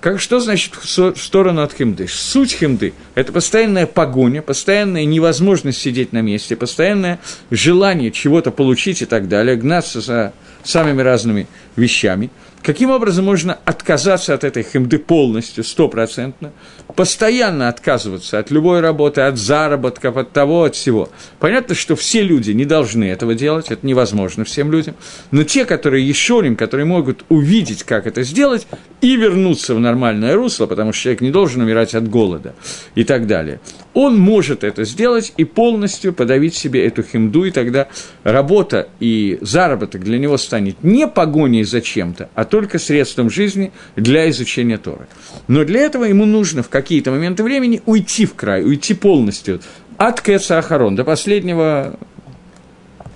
[0.00, 2.08] Как, что значит в сторону от химды?
[2.08, 9.06] Суть химды– это постоянная погоня, постоянная невозможность сидеть на месте, постоянное желание чего-то получить и
[9.06, 12.30] так далее, гнаться за самыми разными вещами–
[12.64, 16.50] Каким образом можно отказаться от этой хемды полностью, стопроцентно,
[16.96, 21.10] постоянно отказываться от любой работы, от заработков, от того, от всего?
[21.40, 24.94] Понятно, что все люди не должны этого делать, это невозможно всем людям,
[25.30, 28.66] но те, которые еще им, которые могут увидеть, как это сделать,
[29.02, 32.54] и вернуться в нормальное русло, потому что человек не должен умирать от голода
[32.94, 33.60] и так далее,
[33.94, 37.88] он может это сделать и полностью подавить себе эту химду, и тогда
[38.24, 44.28] работа и заработок для него станет не погоней за чем-то, а только средством жизни для
[44.30, 45.06] изучения Торы.
[45.46, 49.60] Но для этого ему нужно в какие-то моменты времени уйти в край, уйти полностью
[49.96, 51.98] от Кэца Ахарон до последнего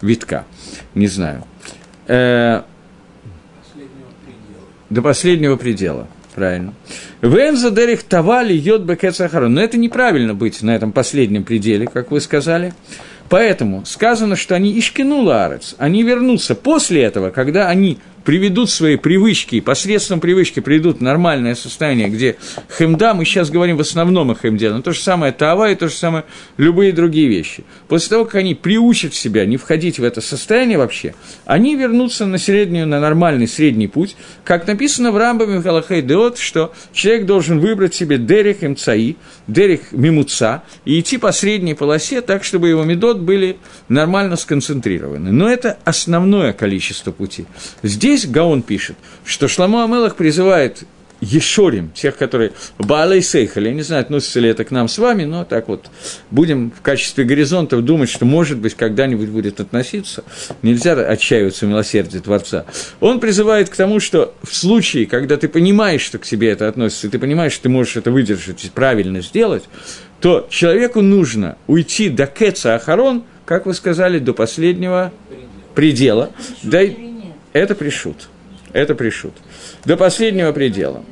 [0.01, 0.47] витка,
[0.95, 1.45] не знаю.
[2.07, 2.63] Э,
[4.89, 6.07] до последнего предела
[6.39, 6.73] правильно.
[7.21, 9.55] Венза дерих тавали йод бекецахарон.
[9.55, 12.75] Но это неправильно быть на этом последнем пределе, как вы сказали.
[13.29, 17.99] Поэтому сказано, что они ишкину ларец, они вернутся после этого, когда они
[18.29, 22.37] приведут свои привычки, и посредством привычки приведут в нормальное состояние, где
[22.79, 25.89] хемда, мы сейчас говорим в основном о хемде, но то же самое тава и то
[25.89, 26.27] же самое
[26.59, 27.65] любые другие вещи.
[27.89, 31.15] После того, как они приучат себя не входить в это состояние вообще,
[31.47, 34.15] они вернутся на среднюю, на нормальный средний путь,
[34.45, 39.93] как написано в Рамбаме в Галахей Деот, что человек должен выбрать себе Дерих Мцаи, Дерих
[39.93, 43.57] Мимуца, и идти по средней полосе так, чтобы его медот были
[43.89, 45.33] нормально сконцентрированы.
[45.33, 47.47] Но это основное количество пути.
[47.83, 50.85] Здесь Гаон пишет, что Шламу Амелах призывает
[51.21, 55.25] Ешорим, тех, которые Баалей Сейхаль, я не знаю, относится ли это к нам с вами,
[55.25, 55.91] но так вот
[56.31, 60.23] будем в качестве горизонтов думать, что, может быть, когда-нибудь будет относиться.
[60.63, 62.67] Нельзя отчаиваться в милосердии Творца.
[63.01, 67.09] Он призывает к тому, что в случае, когда ты понимаешь, что к тебе это относится,
[67.09, 69.65] и ты понимаешь, что ты можешь это выдержать и правильно сделать,
[70.21, 75.13] то человеку нужно уйти до Кеца Ахарон, как вы сказали, до последнего
[75.75, 76.31] предела.
[76.63, 76.81] Да,
[77.53, 78.29] это пришут.
[78.73, 79.35] Это пришут.
[79.85, 81.05] До последнего предела.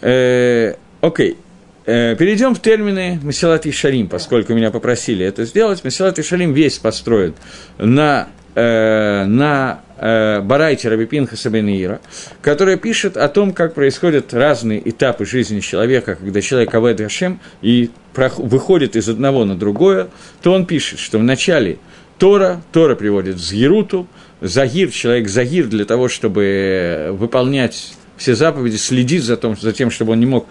[0.00, 1.36] Э, окей.
[1.84, 5.82] Э, перейдем в термины Масилат и Шарим, поскольку меня попросили это сделать.
[5.82, 7.34] Масилат и Шарим весь построен
[7.78, 12.00] на, э, на э, Барайте Рабипинха Сабенира,
[12.40, 17.90] который пишет о том, как происходят разные этапы жизни человека, когда человек Авед Хашем и
[18.14, 20.08] выходит из одного на другое,
[20.42, 21.78] то он пишет, что вначале
[22.18, 24.06] Тора, Тора приводит в Згируту,
[24.42, 30.12] Загир, человек Загир для того, чтобы выполнять все заповеди, следить за, том, за тем, чтобы
[30.12, 30.48] он не мог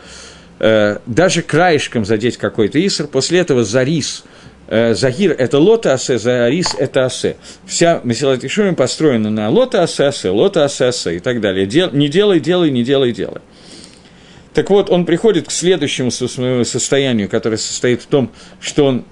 [0.60, 3.08] э, даже краешком задеть какой-то Иср.
[3.08, 4.24] После этого Зарис,
[4.68, 7.36] э, Загир– это лота асе, Зарис– это асе.
[7.66, 11.66] Вся Месилат Ишуем построена на лота асе, асе, лота асе, асе и так далее.
[11.66, 13.42] Дел, не делай, делай, не делай, делай.
[14.54, 19.06] Так вот, он приходит к следующему состоянию, которое состоит в том, что он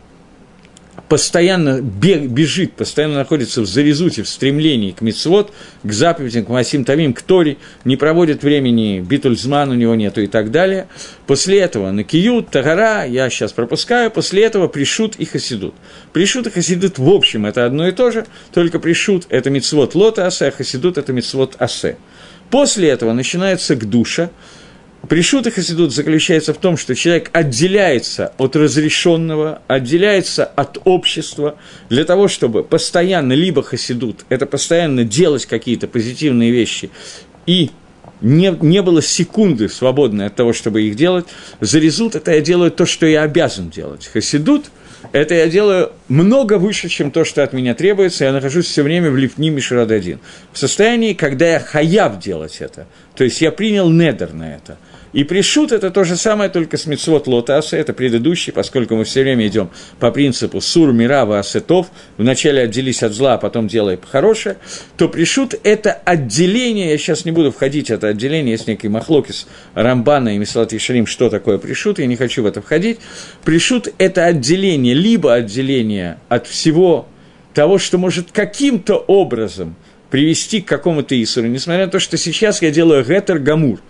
[1.10, 5.52] постоянно бежит, постоянно находится в зарезуте, в стремлении к мицвод,
[5.84, 10.28] к заповедям, к Масим Тамим, к Торе, не проводит времени, битульзман у него нету и
[10.28, 10.88] так далее.
[11.26, 15.74] После этого на Киют, Тагара, я сейчас пропускаю, после этого пришут и хасидут.
[16.14, 20.28] Пришут и хасидут в общем это одно и то же, только пришут– это мицвод лота
[20.28, 21.98] асе, а хасидут– это мицвод асе.
[22.52, 24.30] После этого начинается к душа,
[25.08, 31.58] Пришут и хасидут заключается в том, что человек отделяется от разрешенного, отделяется от общества
[31.90, 36.90] для того, чтобы постоянно, либо хасидут, это постоянно делать какие-то позитивные вещи,
[37.46, 37.72] и
[38.22, 41.26] не, не было секунды свободной от того, чтобы их делать.
[41.62, 44.08] Зарезут– это я делаю то, что я обязан делать.
[44.08, 44.66] Хасидут–
[45.12, 48.26] это я делаю много выше, чем то, что от меня требуется.
[48.26, 50.20] Я нахожусь все время в лифни Мишрад один.
[50.52, 52.88] В состоянии, когда я хаяв делать это.
[53.16, 54.78] То есть я принял недер на это–
[55.12, 59.24] и пришут это то же самое, только с мецвод лотаса, это предыдущий, поскольку мы все
[59.24, 59.70] время идем
[60.00, 64.58] по принципу сур, мирава, асетов, вначале отделись от зла, а потом делай хорошее,
[64.98, 70.36] то пришут это отделение, я сейчас не буду входить, это отделение, есть некий махлокис Рамбана
[70.36, 73.00] и Мислат Ишарим, что такое пришут, я не хочу в это входить.
[73.44, 77.08] Пришут это отделение, либо отделение от всего
[77.54, 79.76] того, что может каким-то образом
[80.12, 83.80] привести к какому-то Исуру, несмотря на то, что сейчас я делаю гетер гамур–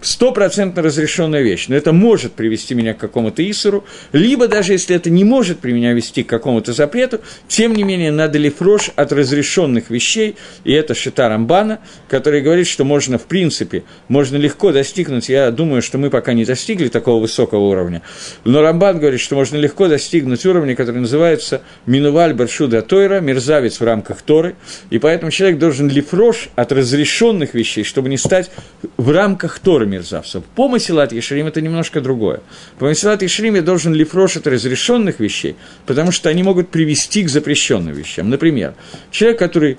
[0.00, 5.10] стопроцентно разрешенная вещь, но это может привести меня к какому-то Исуру, либо даже если это
[5.10, 9.12] не может при меня вести к какому-то запрету, тем не менее надо ли фрош от
[9.12, 15.28] разрешенных вещей, и это Шита Рамбана, который говорит, что можно в принципе, можно легко достигнуть,
[15.28, 18.02] я думаю, что мы пока не достигли такого высокого уровня,
[18.44, 23.84] но Рамбан говорит, что можно легко достигнуть уровня, который называется Минуваль Баршуда Тойра, мерзавец в
[23.84, 24.54] рамках Торы,
[24.88, 28.50] и поэтому человек должен лифрош от разрешенных вещей, чтобы не стать
[28.96, 30.44] в рамках Торы мерзавцев.
[30.54, 32.40] По Масилат Ешарим это немножко другое.
[32.78, 37.28] По Масилат Ешарим я должен лифрош от разрешенных вещей, потому что они могут привести к
[37.28, 38.30] запрещенным вещам.
[38.30, 38.74] Например,
[39.10, 39.78] человек, который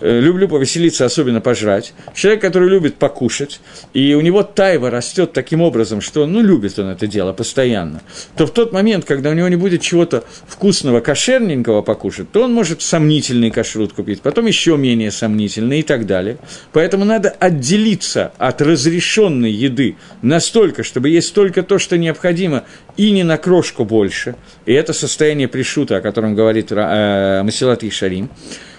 [0.00, 1.94] люблю повеселиться, особенно пожрать.
[2.14, 3.60] Человек, который любит покушать,
[3.92, 8.02] и у него тайва растет таким образом, что ну, любит он это дело постоянно,
[8.36, 12.52] то в тот момент, когда у него не будет чего-то вкусного, кошерненького покушать, то он
[12.52, 16.38] может сомнительный кашрут купить, потом еще менее сомнительный и так далее.
[16.72, 22.64] Поэтому надо отделиться от разрешенной еды настолько, чтобы есть только то, что необходимо,
[22.96, 24.34] и не на крошку больше.
[24.66, 28.30] И это состояние пришута, о котором говорит э, Масилат Ишарим.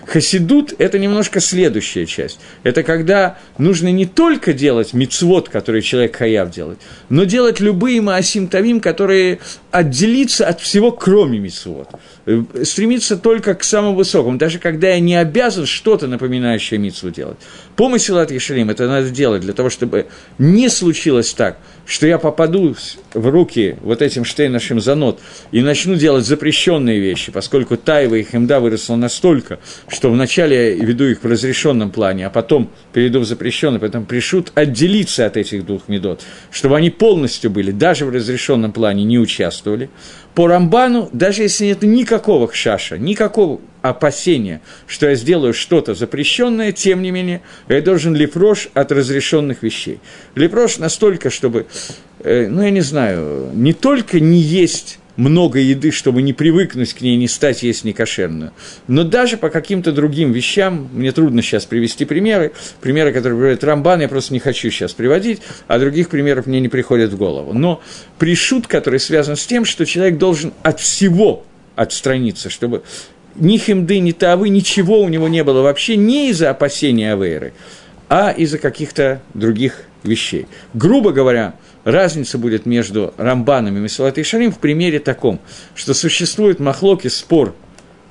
[0.05, 2.39] Хасидут– это немножко следующая часть.
[2.63, 8.47] Это когда нужно не только делать мицвод, который человек хаяв делать, но делать любые маасим
[8.47, 9.39] тавим, которые
[9.71, 11.89] отделиться от всего, кроме мицвод.
[12.25, 17.37] Э, стремиться только к самому высокому, даже когда я не обязан что-то напоминающее мицву делать.
[17.75, 22.75] Помысел от Ешарим это надо делать для того, чтобы не случилось так, что я попаду
[23.13, 25.19] в руки вот этим штейнашим занот
[25.51, 31.05] и начну делать запрещенные вещи, поскольку Таева и Хемда выросла настолько, что вначале я веду
[31.05, 35.87] их в разрешенном плане, а потом перейду в запрещенный, поэтому пришут отделиться от этих двух
[35.87, 39.89] медот, чтобы они полностью были, даже в разрешенном плане не участвовали.
[40.35, 47.03] По Рамбану, даже если нет никакого хшаша, никакого опасения, что я сделаю что-то запрещенное, тем
[47.03, 49.99] не менее, я должен лепрош от разрешенных вещей.
[50.33, 51.67] Лепрош настолько, чтобы,
[52.23, 57.01] э, ну, я не знаю, не только не есть много еды, чтобы не привыкнуть к
[57.01, 58.51] ней, не стать есть некошерную.
[58.87, 64.01] Но даже по каким-то другим вещам, мне трудно сейчас привести примеры, примеры, которые приводит Рамбан,
[64.01, 67.53] я просто не хочу сейчас приводить, а других примеров мне не приходят в голову.
[67.53, 67.81] Но
[68.17, 71.45] пришут, который связан с тем, что человек должен от всего
[71.75, 72.83] отстраниться, чтобы
[73.35, 77.53] ни химды, ни тавы, ничего у него не было вообще не из-за опасения Авейры,
[78.09, 80.47] а из-за каких-то других вещей.
[80.73, 85.39] Грубо говоря, разница будет между Рамбаном и Месалат и в примере таком,
[85.75, 87.55] что существует махлоки спор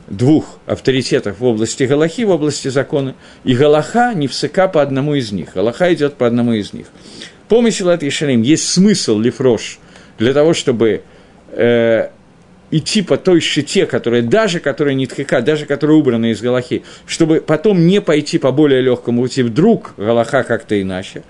[0.08, 3.14] двух авторитетов в области Галахи, в области закона,
[3.44, 5.54] и Галаха не всыка по одному из них.
[5.54, 6.86] Галаха идет по одному из них.
[7.48, 8.08] По Месалат и
[8.42, 9.78] есть смысл лифрош
[10.18, 11.02] для того, чтобы
[11.52, 12.08] э,
[12.70, 17.40] идти по той щите, которая даже, которая не тхика, даже которая убрана из Галахи, чтобы
[17.40, 21.22] потом не пойти по более легкому пути, вдруг Галаха как-то иначе.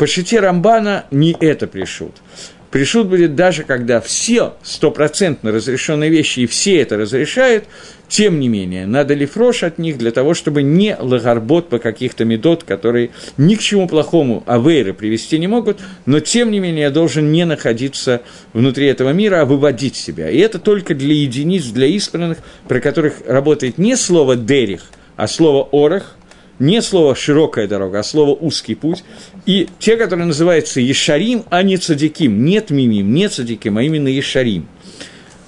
[0.00, 2.22] По щите Рамбана не это пришут.
[2.70, 7.64] Пришут будет даже, когда все стопроцентно разрешенные вещи, и все это разрешают,
[8.08, 12.24] тем не менее, надо ли фрош от них для того, чтобы не лагарбот по каких-то
[12.24, 16.90] медот, которые ни к чему плохому авейры привести не могут, но тем не менее я
[16.90, 18.22] должен не находиться
[18.54, 20.30] внутри этого мира, а выводить себя.
[20.30, 24.84] И это только для единиц, для избранных, про которых работает не слово «дерих»,
[25.16, 26.16] а слово «орах»,
[26.60, 29.02] не слово «широкая дорога», а слово «узкий путь».
[29.46, 34.68] И те, которые называются Ешарим, а не Цадиким, нет Мимим, не Цадиким, а именно Ешарим,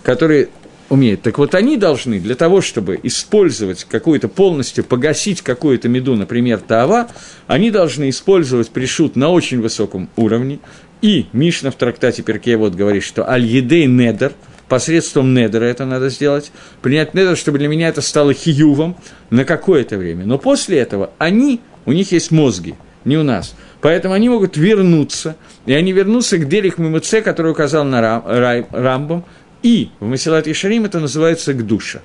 [0.03, 0.49] которые
[0.89, 1.23] умеют.
[1.23, 7.09] Так вот, они должны для того, чтобы использовать какую-то полностью, погасить какую-то меду, например, Таава,
[7.47, 10.59] они должны использовать пришут на очень высоком уровне.
[11.01, 14.33] И Мишна в трактате Перкеевод говорит, что «Аль-Едей Недер»,
[14.69, 18.97] посредством недера это надо сделать, принять недер, чтобы для меня это стало хиювом
[19.29, 20.25] на какое-то время.
[20.25, 22.75] Но после этого они, у них есть мозги,
[23.05, 23.55] не у нас.
[23.83, 28.67] Поэтому они могут вернуться, и они вернутся к Дерих Мимуце, который указал на Рам, Рай,
[28.71, 29.25] Рамбам,
[29.63, 32.01] и в Масилат Ишарим это называется Гдуша.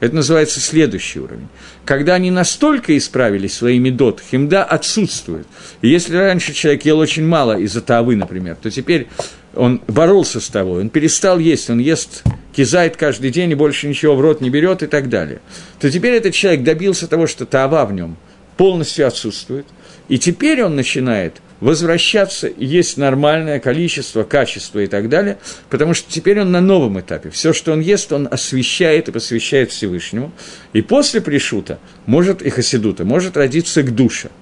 [0.00, 1.48] Это называется следующий уровень.
[1.84, 5.46] Когда они настолько исправились своими дот, химда отсутствует.
[5.82, 9.08] И если раньше человек ел очень мало из-за тавы, например, то теперь
[9.54, 12.24] он боролся с тобой, он перестал есть, он ест
[12.56, 15.40] кизайт каждый день и больше ничего в рот не берет и так далее,
[15.78, 18.16] то теперь этот человек добился того, что тава в нем
[18.60, 19.64] полностью отсутствует,
[20.10, 25.38] и теперь он начинает возвращаться есть нормальное количество, качество и так далее,
[25.70, 27.30] потому что теперь он на новом этапе.
[27.30, 30.30] Все, что он ест, он освещает и посвящает Всевышнему.
[30.74, 34.28] И после пришута может и хасидута, может родиться к душе–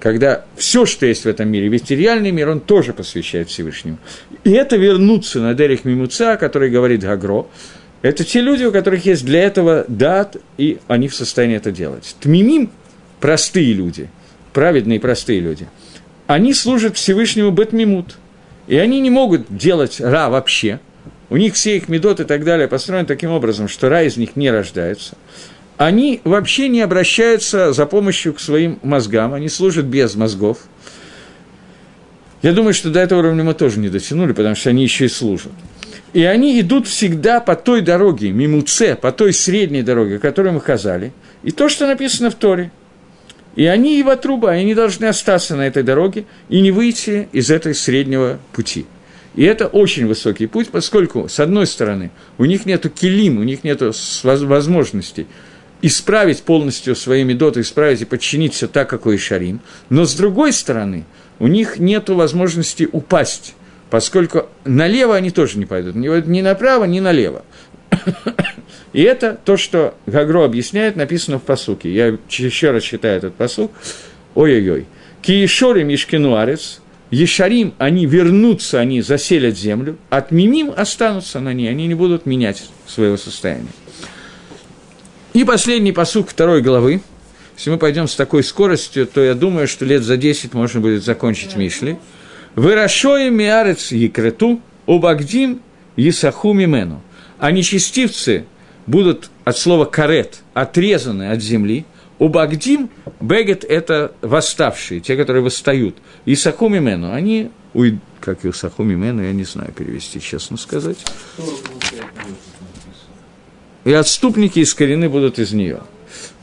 [0.00, 3.98] когда все, что есть в этом мире, весь реальный мир, он тоже посвящает Всевышнему.
[4.44, 7.48] И это вернуться на Дерих Мимуца, который говорит Гагро,
[8.00, 12.16] это те люди, у которых есть для этого дат, и они в состоянии это делать.
[12.18, 12.70] Тмимим–
[13.20, 14.08] простые люди,
[14.52, 15.68] праведные простые люди.
[16.26, 18.16] Они служат Всевышнему Бетмимут,
[18.66, 20.80] и они не могут делать ра вообще.
[21.28, 24.36] У них все их медот и так далее построены таким образом, что ра из них
[24.36, 25.16] не рождается–
[25.80, 30.58] они вообще не обращаются за помощью к своим мозгам, они служат без мозгов.
[32.42, 35.08] Я думаю, что до этого уровня мы тоже не дотянули, потому что они еще и
[35.08, 35.52] служат.
[36.12, 41.14] И они идут всегда по той дороге, мимуце, по той средней дороге, которую мы сказали,
[41.44, 42.70] и то, что написано в Торе.
[43.56, 47.74] И они его труба, они должны остаться на этой дороге и не выйти из этой
[47.74, 48.86] среднего пути.
[49.34, 53.64] И это очень высокий путь, поскольку, с одной стороны, у них нет килим, у них
[53.64, 53.82] нет
[54.22, 55.26] возможностей
[55.82, 59.60] исправить полностью свои медоты, исправить и подчинить все так, как у Ишарим.
[59.88, 61.04] Но с другой стороны,
[61.38, 63.54] у них нет возможности упасть,
[63.88, 67.44] поскольку налево они тоже не пойдут, ни направо, ни налево.
[68.92, 71.92] И это то, что Гагро объясняет, написано в посуке.
[71.92, 73.70] Я еще раз читаю этот посук.
[74.34, 74.86] Ой-ой-ой.
[75.22, 76.80] Киешорим Ишкинуарец,
[77.10, 83.16] Ешарим, они вернутся, они заселят землю, отменим останутся на ней, они не будут менять своего
[83.16, 83.68] состояния.
[85.32, 87.00] И последний посук второй главы.
[87.56, 91.04] Если мы пойдем с такой скоростью, то я думаю, что лет за 10 можно будет
[91.04, 91.98] закончить Мишли.
[92.54, 95.60] «Вырашоем миарец екрету, убагдим
[95.96, 97.02] есаху мимену».
[97.38, 98.44] А нечестивцы
[98.90, 101.84] будут от слова «карет» отрезаны от земли.
[102.18, 105.96] Убагдим, бегет– это восставшие, те, которые восстают.
[106.26, 110.98] Исаху мимену, они уйдут, как и Исаху мимену, я не знаю перевести, честно сказать
[113.84, 115.80] и отступники искорены будут из нее.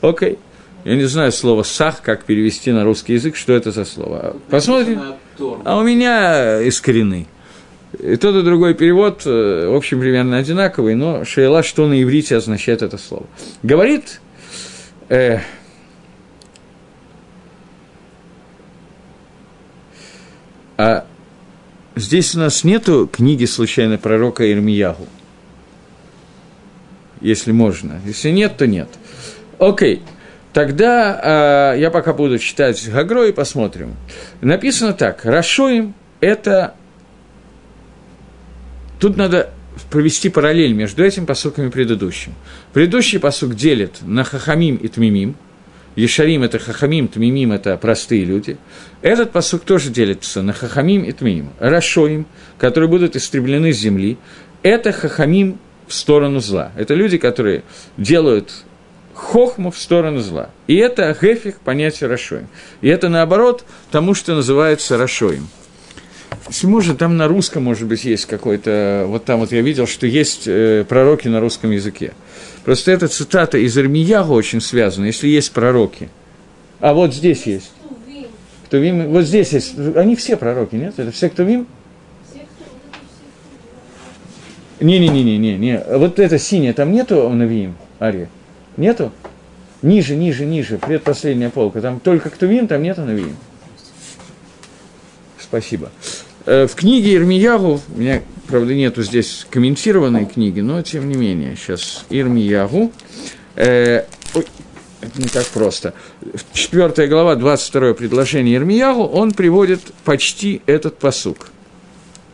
[0.00, 0.38] Окей.
[0.84, 4.36] Я не знаю слово «сах», как перевести на русский язык, что это за слово.
[4.48, 5.00] Посмотрим.
[5.64, 7.26] А у меня из коренной.
[7.92, 12.36] И тот и другой перевод, э, в общем, примерно одинаковый, но шейла, что на иврите
[12.36, 13.26] означает это слово.
[13.62, 14.20] Говорит,
[15.08, 15.38] э,
[20.76, 21.06] а
[21.96, 25.06] здесь у нас нету книги случайно пророка Ирмиягу,
[27.22, 28.00] если можно.
[28.04, 28.88] Если нет, то нет.
[29.58, 30.02] Окей.
[30.52, 33.96] Тогда э, я пока буду читать Гагро и посмотрим.
[34.40, 35.24] Написано так.
[35.24, 36.74] Рашоим– это
[38.98, 39.50] Тут надо
[39.90, 42.34] провести параллель между этим посуком и предыдущим.
[42.72, 45.36] Предыдущий посук делит на хахамим и тмимим.
[45.94, 48.56] Ешарим– это хахамим, тмимим– это простые люди.
[49.02, 51.50] Этот посук тоже делится на хахамим и тмимим.
[51.58, 52.26] Рашоим,
[52.56, 54.16] которые будут истреблены с земли,
[54.62, 56.72] это хахамим в сторону зла.
[56.76, 57.64] Это люди, которые
[57.96, 58.52] делают
[59.14, 60.50] хохму в сторону зла.
[60.68, 62.46] И это гефих понятие Рашоим.
[62.80, 65.48] И это наоборот тому, что называется Рашоим–
[66.62, 69.04] можно, там на русском, может быть, есть какой-то...
[69.08, 72.12] Вот там вот я видел, что есть э, пророки на русском языке.
[72.64, 76.08] Просто эта цитата из Ирмиягу очень связана, если есть пророки.
[76.80, 77.72] А вот здесь есть.
[78.66, 79.78] Кто вим, вот здесь есть.
[79.96, 80.94] Они все пророки, нет?
[80.98, 81.66] Это все, кто вим?
[84.80, 85.56] Не-не-не-не-не.
[85.56, 85.82] не.
[85.96, 88.28] Вот это синее, там нету Навиим, Ария?
[88.76, 89.12] Нету?
[89.82, 91.80] Ниже, ниже, ниже, предпоследняя полка.
[91.80, 93.36] Там только кто вим, там нету Навиим.
[95.38, 95.90] Спасибо.
[96.48, 101.56] Э, в книге Ирмиягу, у меня, правда, нету здесь комментированной книги, но тем не менее,
[101.56, 102.90] сейчас Ирмиягу,
[103.54, 104.06] э,
[105.02, 105.92] это не так просто.
[106.54, 111.48] Четвертая глава, 22 предложение Ирмиягу, он приводит почти этот посук.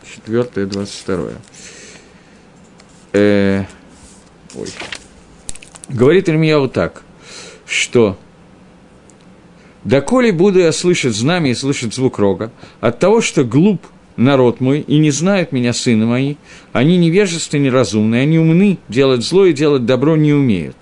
[0.09, 1.31] Четвертое, 22.
[3.11, 3.65] Э,
[4.55, 4.69] ой.
[5.89, 7.03] Говорит Ирмиягу так,
[7.67, 8.17] что
[9.83, 13.85] «Доколе буду я слышать знамя и слышать звук рога, от того, что глуп
[14.17, 16.35] народ мой, и не знают меня сыны мои,
[16.73, 20.77] они невежественны, неразумны, они умны, делать зло и делать добро не умеют».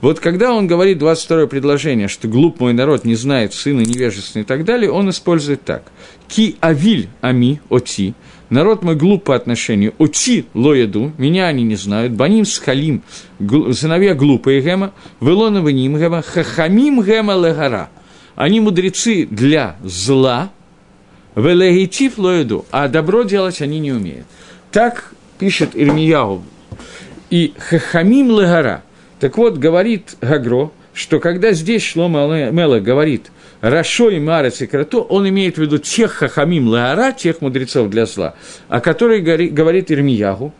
[0.00, 4.46] Вот когда он говорит 22 предложение, что глуп мой народ не знает сына, невежественный и
[4.46, 5.92] так далее, он использует так.
[6.26, 8.14] «Ки авиль ами оти»,
[8.52, 13.02] народ мой глуп по отношению, оти лоеду, меня они не знают, баним схалим,
[13.72, 17.88] сыновья глупые гема, велона ним гема, хахамим гема легара.
[18.34, 20.50] Они мудрецы для зла,
[21.34, 24.26] Велегитив лоеду, а добро делать они не умеют.
[24.70, 26.42] Так пишет Ирмияу.
[27.30, 28.82] И хахамим легара.
[29.18, 33.30] Так вот, говорит Гагро, что когда здесь Шлома Мела говорит
[33.62, 38.04] «Рашо и Марец и Крато», он имеет в виду тех хахамим легара, тех мудрецов для
[38.04, 38.34] зла,
[38.68, 40.52] о которых говорит Ирмиягу.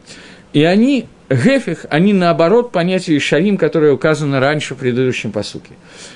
[0.54, 5.72] И они, гефих, они наоборот понятию Шарим, которое указано раньше в предыдущем посуке.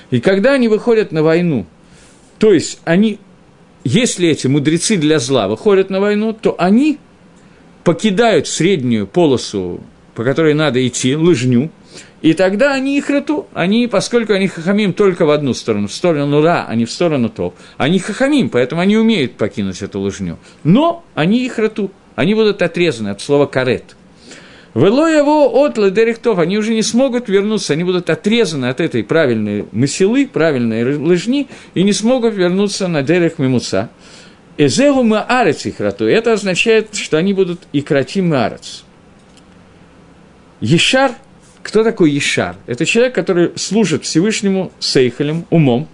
[0.09, 1.65] И когда они выходят на войну,
[2.39, 3.19] то есть они
[3.83, 6.99] если эти мудрецы для зла выходят на войну, то они
[7.83, 9.81] покидают среднюю полосу,
[10.13, 11.71] по которой надо идти, лыжню,
[12.21, 16.41] и тогда они их рту, они, поскольку они хахамим только в одну сторону, в сторону
[16.41, 20.37] ра, а не в сторону топ, они хахамим, поэтому они умеют покинуть эту лыжню.
[20.63, 23.95] Но они их рту, они будут отрезаны от слова карет.
[24.77, 29.65] Вело его от ледерихтов, они уже не смогут вернуться, они будут отрезаны от этой правильной
[29.71, 33.89] мыселы, правильной лыжни, и не смогут вернуться на дерех мимуца.
[34.55, 36.05] Эзегу мы арец их рату.
[36.05, 38.83] Это означает, что они будут и кратим арец.
[40.61, 41.13] Ешар,
[41.63, 42.55] кто такой Ешар?
[42.67, 45.87] Это человек, который служит Всевышнему сейхалем, умом,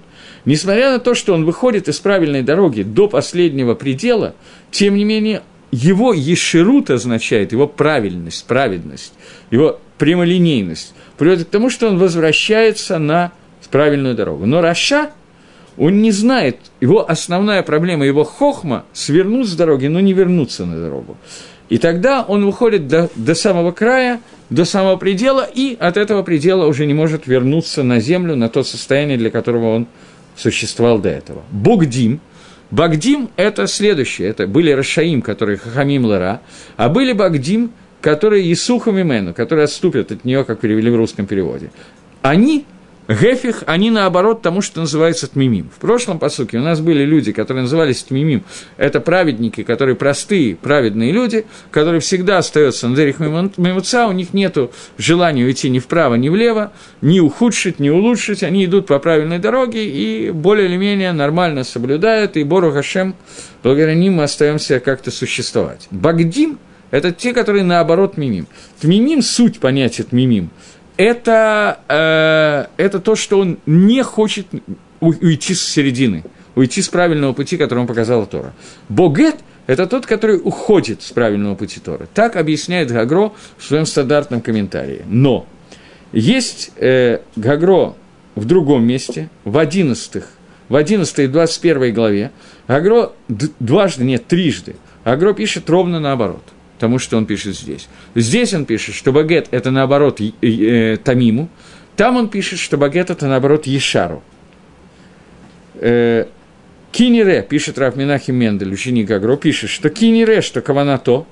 [0.46, 4.36] Несмотря на то, что он выходит из правильной дороги до последнего предела,
[4.72, 5.42] тем не менее
[5.74, 9.14] его ешерут означает, его правильность, праведность,
[9.50, 13.32] его прямолинейность, приводит к тому, что он возвращается на
[13.72, 14.46] правильную дорогу.
[14.46, 15.10] Но Раша,
[15.78, 20.80] он не знает, его основная проблема, его хохма– свернуть с дороги, но не вернуться на
[20.80, 21.18] дорогу.
[21.70, 24.22] И тогда он выходит до, до самого края,
[24.52, 28.62] до самого предела, и от этого предела уже не может вернуться на землю, на то
[28.64, 29.88] состояние, для которого он
[30.36, 31.42] существовал до этого.
[31.50, 32.20] Богдим–
[32.74, 34.30] Багдим– это следующее.
[34.30, 36.42] Это были Рашаим, которые Хахамим Лара,
[36.76, 37.72] а были Багдим,
[38.02, 41.70] которые Исухам Имену, которые отступят от нее, как перевели в русском переводе.
[42.24, 42.66] Они
[43.10, 45.70] Гефих, они наоборот тому, что называется тмимим.
[45.76, 48.44] В прошлом посуке у нас были люди, которые назывались тмимим.
[48.78, 54.58] Это праведники, которые простые, праведные люди, которые всегда остаются на дерих мимуца, у них нет
[54.98, 58.42] желания уйти ни вправо, ни влево, ни ухудшить, ни улучшить.
[58.42, 63.16] Они идут по правильной дороге и более или менее нормально соблюдают, и Бору Хашем,
[63.64, 65.88] благодаря ним мы остаемся как-то существовать.
[65.92, 66.58] Багдим–
[66.92, 68.48] это те, которые наоборот мимим.
[68.80, 70.52] Тмимим– суть понятия тмимим–
[70.98, 74.48] это, э, это то, что он не хочет
[75.00, 76.24] уйти с середины,
[76.56, 78.54] уйти с правильного пути, который он показал Тора.
[78.90, 79.38] Богет–
[79.68, 82.08] это тот, который уходит с правильного пути Тора.
[82.14, 85.04] Так объясняет Гагро в своем стандартном комментарии.
[85.08, 85.46] Но
[86.12, 87.96] есть э, Гагро
[88.36, 90.24] в другом месте, в 11,
[90.70, 92.32] в 11 и 21 главе.
[92.68, 93.12] Гагро
[93.60, 94.76] дважды, нет, трижды.
[95.04, 96.44] Гагро пишет ровно наоборот
[96.84, 97.88] тому, что он пишет здесь.
[98.14, 101.48] Здесь он пишет, что багет– это, наоборот, э, Тамиму.
[101.96, 104.22] Там он пишет, что багет– это, наоборот, Ешару.
[105.76, 106.26] Э,
[106.92, 111.26] Кинире, пишет Раф Минахим Мендель, ученик Агро, пишет, что Кинире, что Каванато,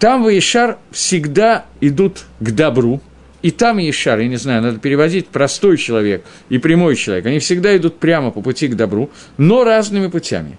[0.00, 3.00] там в Ешар всегда идут к добру,
[3.42, 7.76] и там Ешар, я не знаю, надо переводить простой человек и прямой человек, они всегда
[7.76, 10.58] идут прямо по пути к добру, но разными путями.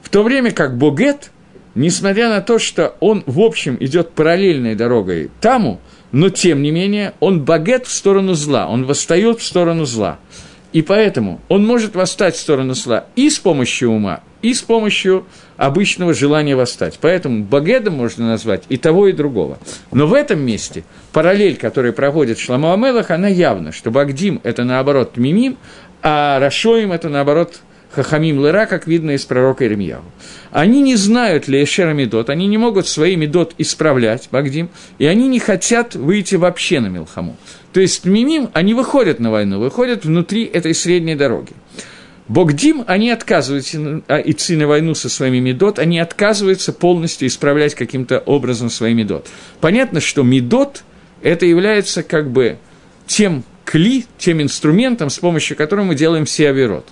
[0.00, 1.32] В то время как Богет–
[1.74, 5.80] несмотря на то, что он, в общем, идет параллельной дорогой Таму,
[6.12, 10.18] но, тем не менее, он багет в сторону зла, он восстает в сторону зла.
[10.72, 15.26] И поэтому он может восстать в сторону зла и с помощью ума, и с помощью
[15.56, 16.98] обычного желания восстать.
[17.00, 19.58] Поэтому багедом можно назвать и того, и другого.
[19.92, 25.16] Но в этом месте параллель, которую проводит Шламу Амелах, она явна, что Багдим– это, наоборот,
[25.16, 25.56] Мимим,
[26.02, 27.60] а Рашоим– это, наоборот,
[27.90, 30.02] Хахамим Лера, как видно из пророка Ирмияу.
[30.50, 34.68] Они не знают Лешера Медот, они не могут свои Медот исправлять, Багдим,
[34.98, 37.36] и они не хотят выйти вообще на Милхаму.
[37.72, 41.52] То есть Мимим, они выходят на войну, выходят внутри этой средней дороги.
[42.28, 48.18] Богдим, они отказываются а, идти на войну со своими медот, они отказываются полностью исправлять каким-то
[48.18, 49.28] образом свои медот.
[49.62, 50.84] Понятно, что медот–
[51.22, 52.58] это является как бы
[53.06, 56.86] тем кли, тем инструментом, с помощью которого мы делаем все авирот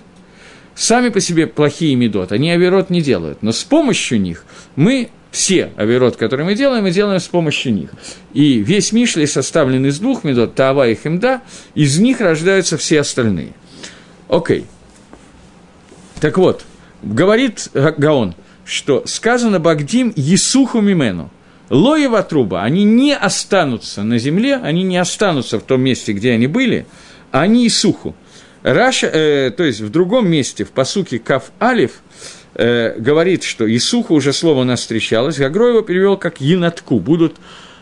[0.77, 5.71] сами по себе плохие медот, они авирот не делают, но с помощью них мы все
[5.75, 7.89] авирот, которые мы делаем, мы делаем с помощью них.
[8.33, 11.41] И весь Мишли составлен из двух медот, Таава и Хемда,
[11.75, 13.53] из них рождаются все остальные.
[14.29, 14.65] Окей.
[16.21, 16.63] Так вот,
[17.03, 21.31] говорит Гаон, что сказано Багдим Есуху Мимену.
[21.69, 26.47] Лоева труба, они не останутся на земле, они не останутся в том месте, где они
[26.47, 26.85] были,
[27.31, 28.15] а они Исуху.
[28.67, 32.01] Раша, э, то есть в другом месте, в посуке Каф Алиф,
[32.53, 37.37] э, говорит, что Исуху уже слово у нас встречалось, Гагро его перевел как Енатку, будут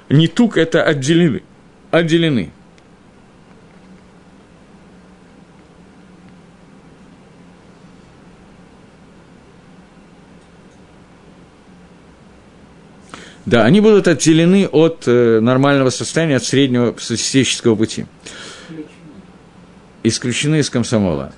[0.09, 1.41] не тук, это отделены.
[1.89, 2.51] отделены.
[13.47, 18.05] Да, они будут отделены от э, нормального состояния, от среднего статистического пути
[20.07, 21.33] исключены из комсомола.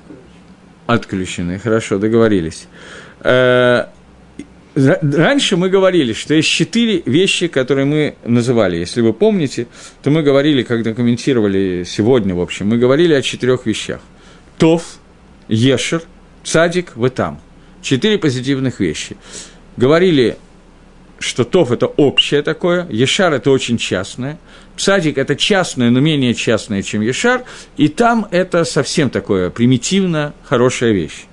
[0.86, 2.68] Отключены, хорошо, договорились.
[3.22, 3.86] Э,
[4.76, 8.78] раньше мы говорили, что есть четыре вещи, которые мы называли.
[8.78, 9.68] Если вы помните,
[10.02, 14.00] то мы говорили, когда комментировали сегодня, в общем, мы говорили о четырех вещах.
[14.58, 15.00] Тов,
[15.48, 16.04] Ешер,
[16.44, 17.42] Цадик, Ветам.
[17.82, 19.18] Четыре позитивных вещи.
[19.78, 20.38] Говорили,
[21.20, 24.38] что Тов– это общее такое, Ешар– это очень частное,
[24.78, 27.44] Цадик– это частное, но менее частное, чем Ешар,
[27.78, 31.26] и там это совсем такое примитивно хорошая вещь.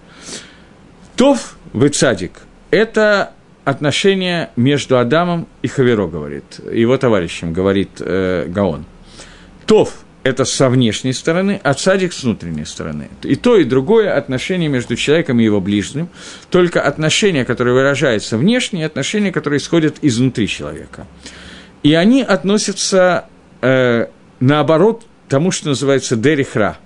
[1.16, 2.32] Тов в цадик–
[2.70, 3.32] это
[3.64, 8.84] отношение между Адамом и Хаверо, говорит, его товарищем, говорит э, Гаон.
[9.66, 13.11] Тов– это со внешней стороны, а цадик с внутренней стороны.
[13.22, 16.09] И то, и другое отношение между человеком и его ближним,
[16.51, 21.07] только отношение, которое выражается внешне, и отношение, которое исходит изнутри человека.
[21.82, 23.26] И они относятся
[23.65, 24.07] э,
[24.41, 26.77] наоборот тому, что называется дерихра.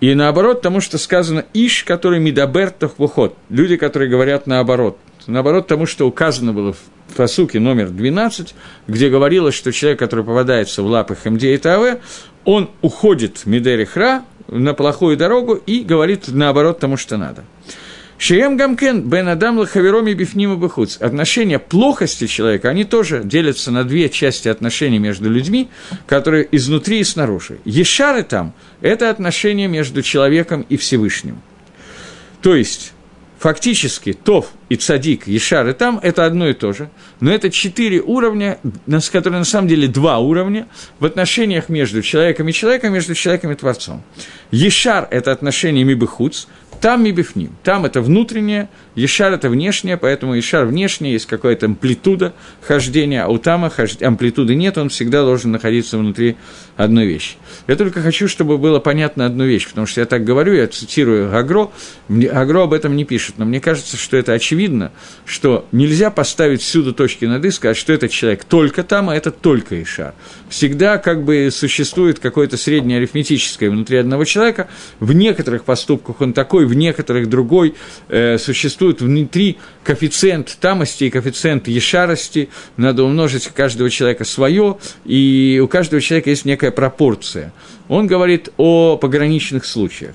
[0.00, 3.34] И наоборот тому, что сказано иш, который медабертов выход.
[3.48, 4.98] Люди, которые говорят наоборот.
[5.26, 8.54] Наоборот тому, что указано было в посуке номер 12,
[8.88, 12.00] где говорилось, что человек, который попадается в лапы Хамде и Таве,
[12.44, 17.44] он уходит Медерихра на плохую дорогу и говорит наоборот тому, что надо.
[18.24, 20.96] Шием Гамкен, Бен Адам Лахавероми Бифнима Бахуц.
[21.00, 25.70] Отношения плохости человека, они тоже делятся на две части отношений между людьми,
[26.06, 27.58] которые изнутри и снаружи.
[27.64, 31.42] Ешары там– это отношения между человеком и Всевышним.
[32.42, 32.92] То есть,
[33.40, 38.00] фактически Тов и Цадик, Ешар и там– это одно и то же, но это четыре
[38.00, 38.60] уровня,
[39.10, 40.68] которые на самом деле два уровня
[41.00, 44.04] в отношениях между человеком и человеком, между человеком и Творцом.
[44.52, 46.46] Ешар– это отношения Мибыхуц,
[46.82, 47.56] там мибифним.
[47.62, 53.38] Там это внутреннее, Ешар– это внешнее, поэтому Ешар внешний, есть какая-то амплитуда хождения, а у
[53.38, 56.36] Тама амплитуды нет, он всегда должен находиться внутри
[56.76, 57.36] одной вещи.
[57.68, 61.30] Я только хочу, чтобы было понятно одну вещь, потому что я так говорю, я цитирую
[61.30, 61.70] Гагро,
[62.08, 64.90] Гагро об этом не пишет, но мне кажется, что это очевидно,
[65.24, 69.30] что нельзя поставить всюду точки над «и», сказать, что этот человек только там, а это
[69.30, 70.14] только Ишар.
[70.48, 74.68] Всегда как бы существует какое-то среднее арифметическое внутри одного человека,
[74.98, 77.74] в некоторых поступках он такой, в некоторых другой,
[78.08, 82.48] э, существует внутри коэффициент тамости и коэффициент ешарости,
[82.78, 87.52] надо умножить у каждого человека свое, и у каждого человека есть некая пропорция.
[87.88, 90.14] Он говорит о пограничных случаях.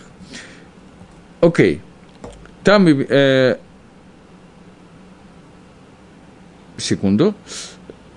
[1.41, 1.81] Окей.
[2.63, 2.87] Там...
[2.87, 3.57] Э,
[6.77, 7.35] секунду.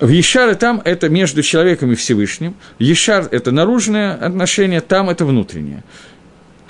[0.01, 2.55] В Ешар и там это между человеком и Всевышним.
[2.78, 5.84] Ешар– это наружное отношение, там это внутреннее.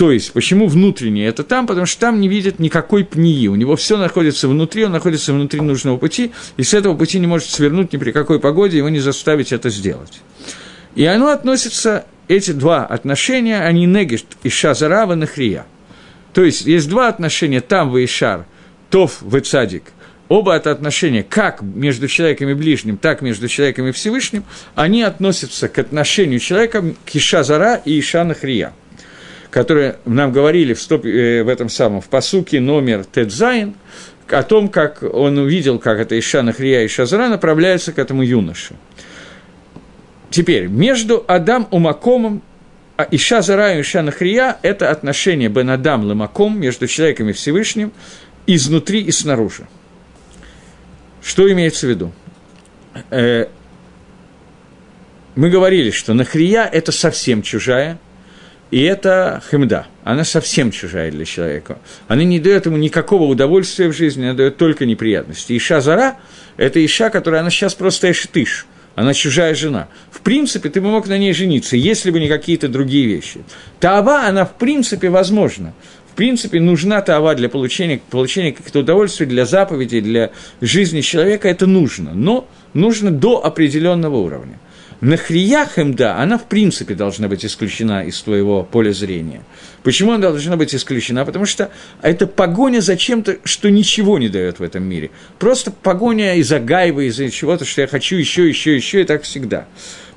[0.00, 1.66] То есть, почему внутреннее это там?
[1.66, 3.48] Потому что там не видит никакой пнии.
[3.48, 7.26] У него все находится внутри, он находится внутри нужного пути, и с этого пути не
[7.26, 10.22] может свернуть ни при какой погоде, его не заставить это сделать.
[10.94, 15.66] И оно относится, эти два отношения, они негешт, Иша Зарава, Нахрия.
[16.32, 18.46] То есть, есть два отношения, там в Ишар,
[18.88, 19.92] Тов в Цадик.
[20.28, 24.44] Оба это отношения как между человеком и ближним, так между человеком и Всевышним,
[24.74, 28.72] они относятся к отношению человека к Иша Зара и Иша Нахрия
[29.50, 33.74] которые нам говорили в, стоп, э, в этом самом, в посуке номер Тедзайн,
[34.28, 38.76] о том, как он увидел, как это Иша Нахрия и Шазара направляются к этому юноше.
[40.30, 42.42] Теперь, между Адам и Макомом,
[43.10, 47.92] Иша Зара и Иша Нахрия– это отношение Бен Адам Ламаком между человеком и Всевышним
[48.46, 49.66] изнутри и снаружи.
[51.22, 52.12] Что имеется в виду?
[53.10, 53.46] Э,
[55.34, 57.98] мы говорили, что Нахрия– это совсем чужая–
[58.70, 59.86] и это хемда.
[60.04, 61.78] Она совсем чужая для человека.
[62.08, 65.56] Она не дает ему никакого удовольствия в жизни, она дает только неприятности.
[65.56, 66.18] Иша Зара–
[66.56, 68.66] это Иша, которая, она сейчас просто эшетыш.
[68.94, 69.88] Она чужая жена.
[70.10, 73.40] В принципе, ты бы мог на ней жениться, если бы не какие-то другие вещи.
[73.78, 75.72] Таава, она в принципе возможна.
[76.12, 81.48] В принципе, нужна таава для получения, получения каких-то удовольствий, для заповедей, для жизни человека.
[81.48, 82.12] Это нужно.
[82.14, 84.58] Но нужно до определенного уровня.
[85.00, 89.42] Нахрия хемда, она в принципе должна быть исключена из твоего поля зрения.
[89.82, 91.24] Почему она должна быть исключена?
[91.24, 91.70] Потому что
[92.02, 95.10] это погоня за чем-то, что ничего не дает в этом мире.
[95.38, 99.66] Просто погоня из-за гайва, из-за чего-то, что я хочу еще, еще, еще, и так всегда.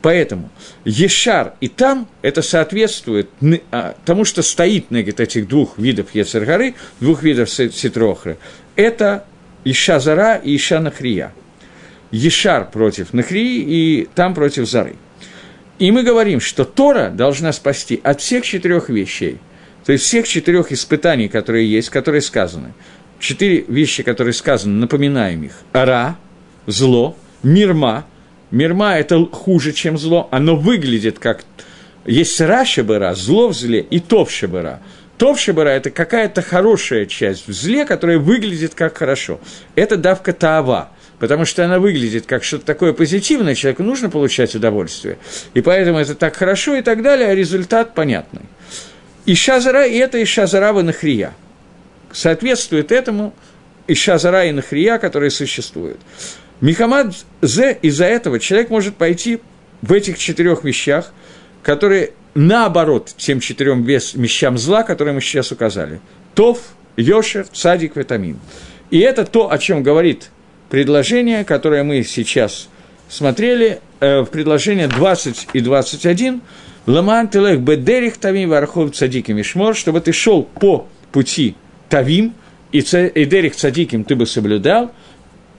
[0.01, 0.49] Поэтому
[0.83, 3.29] Ешар и там это соответствует
[3.71, 8.37] а, тому, что стоит на этих двух видов Ецергары, двух видов Ситрохры.
[8.75, 9.23] Это
[9.63, 11.31] Иша Зара и Иша Нахрия–
[12.13, 14.95] Ешар против Нахрии и там против Зары.
[15.79, 19.39] И мы говорим, что Тора должна спасти от всех четырех вещей,
[19.83, 22.73] то есть всех четырех испытаний, которые есть, которые сказаны.
[23.19, 25.53] Четыре вещи, которые сказаны, напоминаем их.
[25.73, 26.17] Ара,
[26.67, 28.05] зло, мирма.
[28.51, 31.43] Мирма– это хуже, чем зло, оно выглядит как...
[32.05, 34.81] Есть ра шабара, зло в зле, и топ шабара.
[35.17, 39.39] Топ шабара– это какая-то хорошая часть в зле, которая выглядит как хорошо.
[39.73, 40.91] Это давка таава–
[41.23, 45.17] потому что она выглядит как что-то такое позитивное, человеку нужно получать удовольствие.
[45.53, 48.41] И поэтому это так хорошо и так далее, а результат понятный.
[49.25, 51.33] И Шазара, и это и Шазара и Нахрия.
[52.11, 53.33] Соответствует этому
[53.87, 56.01] и Шазара и Нахрия, которые существуют.
[56.59, 59.39] Михамад Зе из-за этого человек может пойти
[59.81, 61.13] в этих четырех вещах,
[61.61, 66.01] которые наоборот тем четырем вещам зла, которые мы сейчас указали.
[66.35, 66.59] Тов,
[66.97, 68.41] Йошер, Цадик, Витамин.
[68.89, 70.31] И это то, о чем говорит
[70.73, 72.67] предложение, которое мы сейчас
[73.07, 76.41] смотрели, э, предложение 20 и 21,
[76.87, 81.53] «Ламан телех бедерих тавим вархов цадиким ишмор», чтобы ты шел по пути
[81.89, 82.33] тавим,
[82.71, 84.91] и, и дерих цадиким ты бы соблюдал,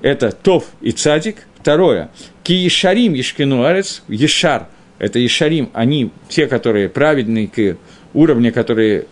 [0.03, 1.47] это тов и цадик.
[1.61, 2.11] Второе,
[2.43, 4.67] ки ешарим ешкину арец, ешар,
[4.99, 7.77] это ешарим, они те, которые праведные, к
[8.15, 9.07] уровня, которые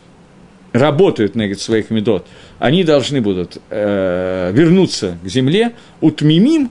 [0.73, 2.27] работают на своих медот,
[2.63, 6.71] они должны будут э, вернуться к земле, утмимим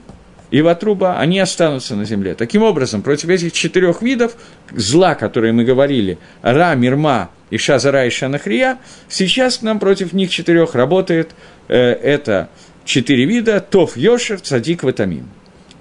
[0.50, 2.34] и ватруба, они останутся на земле.
[2.34, 4.34] Таким образом, против этих четырех видов
[4.70, 8.78] зла, которые мы говорили, Ра, Мирма, и Шазара и Шанахрия,
[9.10, 11.32] сейчас к нам против них четырех работает
[11.68, 12.48] э, это
[12.86, 15.28] четыре вида, Тов, Йошер, Цадик, Ватамим.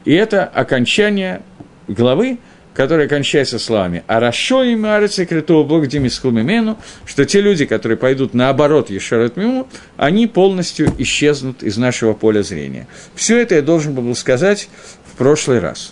[0.03, 1.41] И это окончание
[1.87, 2.37] главы,
[2.81, 8.89] которая кончается словами «Арашо им арец критого Бог мимену», что те люди, которые пойдут наоборот
[8.89, 12.87] Ешарат Миму, они полностью исчезнут из нашего поля зрения.
[13.13, 14.67] Все это я должен был сказать
[15.05, 15.91] в прошлый раз.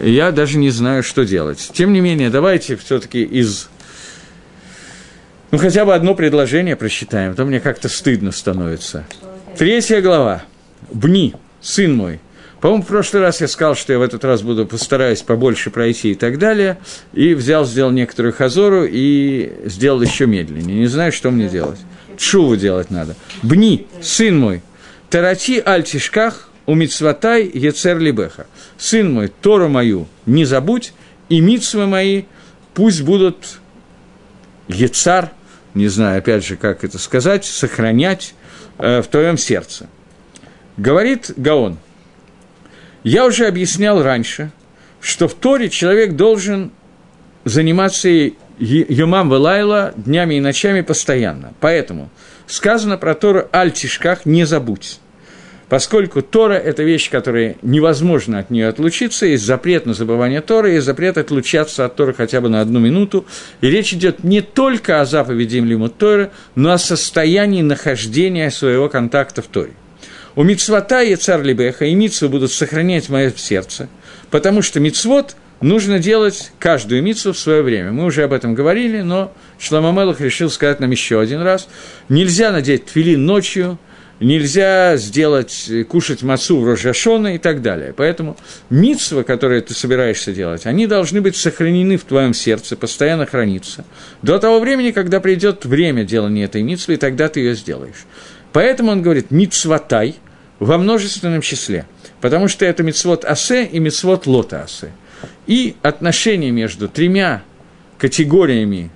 [0.00, 1.72] Я даже не знаю, что делать.
[1.74, 3.68] Тем не менее, давайте все-таки из
[5.50, 9.04] Ну, хотя бы одно предложение прочитаем, а то мне как-то стыдно становится.
[9.58, 10.44] Третья глава.
[10.92, 12.20] «Бни, сын мой».
[12.62, 16.12] По-моему, в прошлый раз я сказал, что я в этот раз буду постараюсь побольше пройти
[16.12, 16.78] и так далее.
[17.12, 20.78] И взял, сделал некоторую хазору и сделал еще медленнее.
[20.78, 21.80] Не знаю, что мне делать.
[22.16, 23.16] Чуву делать надо.
[23.42, 24.62] «Бни, сын мой,
[25.10, 28.46] тарати альтишках у мицватай ецер либеха».
[28.78, 30.92] Сын мой, Тору мою не забудь,
[31.28, 32.22] и мицвы мои
[32.74, 33.58] пусть будут
[34.68, 35.32] ецар,
[35.74, 38.34] не знаю, опять же, как это сказать, сохранять
[38.78, 39.88] э, в твоем сердце.
[40.76, 41.78] Говорит Гаон,
[43.04, 44.50] я уже объяснял раньше,
[45.00, 46.70] что в Торе человек должен
[47.44, 48.08] заниматься
[48.58, 51.52] Юмам Велайла днями и ночами постоянно.
[51.60, 52.10] Поэтому
[52.46, 55.00] сказано про Тору «Аль-Тишках» не забудь.
[55.68, 60.84] Поскольку Тора– это вещь, которая невозможно от нее отлучиться, есть запрет на забывание Торы, есть
[60.84, 63.24] запрет отлучаться от Торы хотя бы на одну минуту.
[63.62, 69.40] И речь идет не только о заповеди Лимут Торы, но о состоянии нахождения своего контакта
[69.40, 69.72] в Торе.
[70.34, 73.88] У мицвота и царь Либеха и мицвы будут сохранять мое сердце,
[74.30, 77.92] потому что мицвод нужно делать каждую мицву в свое время.
[77.92, 81.68] Мы уже об этом говорили, но Шламамелах решил сказать нам еще один раз.
[82.08, 83.78] Нельзя надеть твилин ночью–
[84.22, 87.92] нельзя сделать, кушать мацу в Рожашона и так далее.
[87.96, 88.36] Поэтому
[88.70, 93.84] митсвы, которые ты собираешься делать, они должны быть сохранены в твоем сердце, постоянно храниться,
[94.22, 98.06] до того времени, когда придет время делания этой митсвы, и тогда ты ее сделаешь.
[98.52, 100.16] Поэтому он говорит «митсватай»
[100.58, 101.86] во множественном числе,
[102.20, 104.92] потому что это митсвот асе и митсвот лота асе.
[105.46, 107.42] И отношения между тремя
[107.98, 108.90] категориями,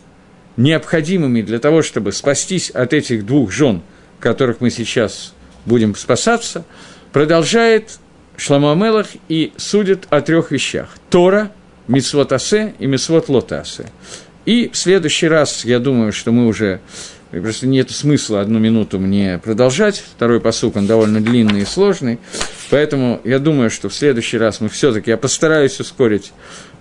[0.56, 3.82] необходимыми для того, чтобы спастись от этих двух жен–
[4.20, 5.34] которых мы сейчас
[5.64, 6.64] будем спасаться,
[7.12, 7.98] продолжает
[8.36, 10.90] Шламу Амелах и судит о трех вещах.
[11.10, 11.52] Тора,
[11.88, 13.90] Мицвот Асе и Мицвот Лотасе.
[14.44, 16.80] И в следующий раз, я думаю, что мы уже
[17.30, 20.02] Просто нет смысла одну минуту мне продолжать.
[20.16, 22.18] Второй посук, он довольно длинный и сложный.
[22.70, 26.32] Поэтому я думаю, что в следующий раз мы все-таки, я постараюсь ускорить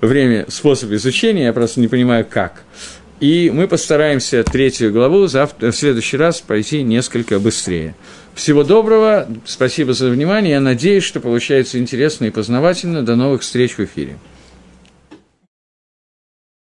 [0.02, 2.64] время, способ изучения, я просто не понимаю, как.
[3.20, 7.96] И мы постараемся третью главу завтра, в следующий раз пройти несколько быстрее.
[8.34, 10.54] Всего доброго, спасибо за внимание.
[10.54, 13.02] Я надеюсь, что получается интересно и познавательно.
[13.02, 14.18] До новых встреч в эфире.